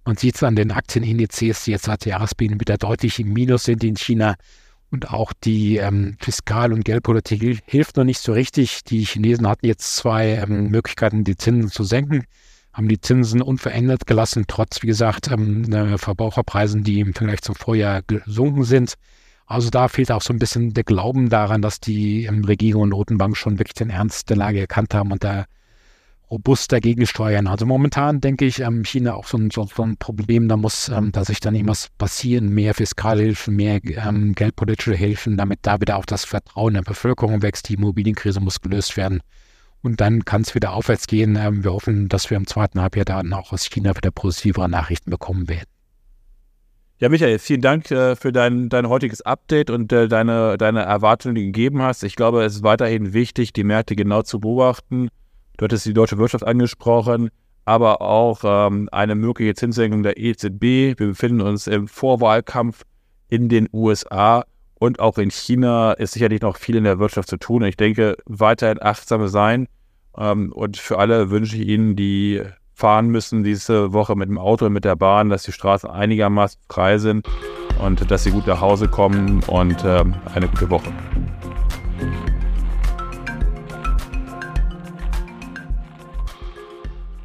Man 0.05 0.15
sieht 0.15 0.35
es 0.35 0.43
an 0.43 0.55
den 0.55 0.71
Aktienindizes, 0.71 1.65
die 1.65 1.71
jetzt 1.71 1.85
seit 1.85 2.05
Jahresbeginn 2.05 2.59
wieder 2.59 2.77
deutlich 2.77 3.19
im 3.19 3.33
Minus 3.33 3.65
sind 3.65 3.83
in 3.83 3.97
China. 3.97 4.35
Und 4.89 5.11
auch 5.11 5.31
die 5.33 5.77
ähm, 5.77 6.17
Fiskal- 6.19 6.73
und 6.73 6.83
Geldpolitik 6.83 7.61
hilft 7.65 7.97
noch 7.97 8.03
nicht 8.03 8.19
so 8.19 8.33
richtig. 8.33 8.83
Die 8.85 9.05
Chinesen 9.05 9.47
hatten 9.47 9.65
jetzt 9.65 9.95
zwei 9.95 10.35
ähm, 10.35 10.69
Möglichkeiten, 10.69 11.23
die 11.23 11.37
Zinsen 11.37 11.69
zu 11.69 11.83
senken, 11.83 12.25
haben 12.73 12.87
die 12.87 13.01
Zinsen 13.01 13.41
unverändert 13.41 14.07
gelassen, 14.07 14.45
trotz, 14.47 14.81
wie 14.81 14.87
gesagt, 14.87 15.29
ähm, 15.29 15.97
Verbraucherpreisen, 15.97 16.83
die 16.83 16.99
im 16.99 17.13
Vergleich 17.13 17.41
zum 17.41 17.55
Vorjahr 17.55 18.01
gesunken 18.03 18.63
sind. 18.63 18.95
Also 19.45 19.69
da 19.69 19.89
fehlt 19.89 20.11
auch 20.11 20.21
so 20.21 20.31
ein 20.31 20.39
bisschen 20.39 20.73
der 20.73 20.85
Glauben 20.85 21.29
daran, 21.29 21.61
dass 21.61 21.81
die 21.81 22.25
ähm, 22.25 22.45
Regierung 22.45 22.83
und 22.83 22.89
Notenbank 22.89 23.35
schon 23.35 23.59
wirklich 23.59 23.73
den 23.73 23.89
Ernst 23.89 24.29
der 24.29 24.37
Lage 24.37 24.61
erkannt 24.61 24.93
haben 24.93 25.11
und 25.11 25.25
da 25.25 25.45
robust 26.31 26.71
dagegen 26.71 27.05
steuern. 27.05 27.47
Also 27.47 27.65
momentan 27.65 28.21
denke 28.21 28.45
ich, 28.45 28.61
ähm, 28.61 28.85
China 28.85 29.15
auch 29.15 29.27
so 29.27 29.37
ein, 29.37 29.51
so, 29.51 29.67
ein 29.77 29.97
Problem, 29.97 30.47
da 30.47 30.55
muss 30.55 30.87
ähm, 30.87 31.11
da 31.11 31.25
sich 31.25 31.41
dann 31.41 31.53
irgendwas 31.53 31.89
passieren, 31.97 32.47
mehr 32.53 32.73
Fiskalhilfen, 32.73 33.53
mehr 33.53 33.81
geldpolitische 33.81 34.95
Hilfen, 34.95 35.35
damit 35.35 35.59
da 35.63 35.81
wieder 35.81 35.97
auch 35.97 36.05
das 36.05 36.23
Vertrauen 36.23 36.75
der 36.75 36.83
Bevölkerung 36.83 37.41
wächst. 37.41 37.67
Die 37.67 37.73
Immobilienkrise 37.73 38.39
muss 38.39 38.61
gelöst 38.61 38.95
werden. 38.95 39.19
Und 39.83 39.99
dann 39.99 40.25
kann 40.25 40.41
es 40.41 40.53
wieder 40.53 40.73
aufwärts 40.73 41.07
gehen. 41.07 41.35
Ähm, 41.35 41.63
wir 41.63 41.73
hoffen, 41.73 42.07
dass 42.07 42.29
wir 42.29 42.37
im 42.37 42.47
zweiten 42.47 42.81
Halbjahr 42.81 43.05
dann 43.05 43.33
auch 43.33 43.51
aus 43.51 43.69
China 43.69 43.95
wieder 43.95 44.11
positivere 44.11 44.69
Nachrichten 44.69 45.09
bekommen 45.09 45.49
werden. 45.49 45.67
Ja, 46.99 47.09
Michael, 47.09 47.39
vielen 47.39 47.61
Dank 47.61 47.89
äh, 47.89 48.15
für 48.15 48.31
dein, 48.31 48.69
dein 48.69 48.87
heutiges 48.87 49.21
Update 49.23 49.71
und 49.71 49.91
äh, 49.91 50.07
deine, 50.07 50.57
deine 50.57 50.81
Erwartungen, 50.81 51.33
die 51.33 51.41
du 51.41 51.47
gegeben 51.47 51.81
hast. 51.81 52.03
Ich 52.03 52.15
glaube, 52.15 52.43
es 52.43 52.57
ist 52.57 52.63
weiterhin 52.63 53.13
wichtig, 53.13 53.53
die 53.53 53.63
Märkte 53.63 53.95
genau 53.95 54.21
zu 54.21 54.39
beobachten 54.39 55.09
Du 55.61 55.65
hattest 55.65 55.85
die 55.85 55.93
deutsche 55.93 56.17
Wirtschaft 56.17 56.43
angesprochen, 56.43 57.29
aber 57.65 58.01
auch 58.01 58.39
ähm, 58.43 58.89
eine 58.91 59.13
mögliche 59.13 59.53
Zinssenkung 59.53 60.01
der 60.01 60.17
EZB. 60.17 60.61
Wir 60.61 60.95
befinden 60.95 61.41
uns 61.41 61.67
im 61.67 61.87
Vorwahlkampf 61.87 62.81
in 63.29 63.47
den 63.47 63.69
USA 63.71 64.43
und 64.81 64.99
auch 64.99 65.19
in 65.19 65.29
China 65.29 65.91
ist 65.91 66.13
sicherlich 66.13 66.41
noch 66.41 66.57
viel 66.57 66.75
in 66.75 66.85
der 66.85 66.97
Wirtschaft 66.97 67.29
zu 67.29 67.37
tun. 67.37 67.61
Ich 67.61 67.77
denke, 67.77 68.17
weiterhin 68.25 68.81
achtsam 68.81 69.27
sein 69.27 69.67
Ähm, 70.17 70.51
und 70.51 70.75
für 70.75 70.97
alle 70.97 71.29
wünsche 71.29 71.55
ich 71.55 71.67
Ihnen, 71.67 71.95
die 71.95 72.41
fahren 72.73 73.09
müssen 73.09 73.43
diese 73.43 73.93
Woche 73.93 74.15
mit 74.15 74.27
dem 74.27 74.39
Auto 74.39 74.65
und 74.65 74.73
mit 74.73 74.83
der 74.83 74.95
Bahn, 74.95 75.29
dass 75.29 75.43
die 75.43 75.51
Straßen 75.51 75.87
einigermaßen 75.87 76.59
frei 76.67 76.97
sind 76.97 77.27
und 77.79 78.09
dass 78.09 78.23
Sie 78.23 78.31
gut 78.31 78.47
nach 78.47 78.59
Hause 78.59 78.87
kommen 78.87 79.43
und 79.47 79.85
ähm, 79.85 80.15
eine 80.33 80.47
gute 80.47 80.69
Woche. 80.71 80.91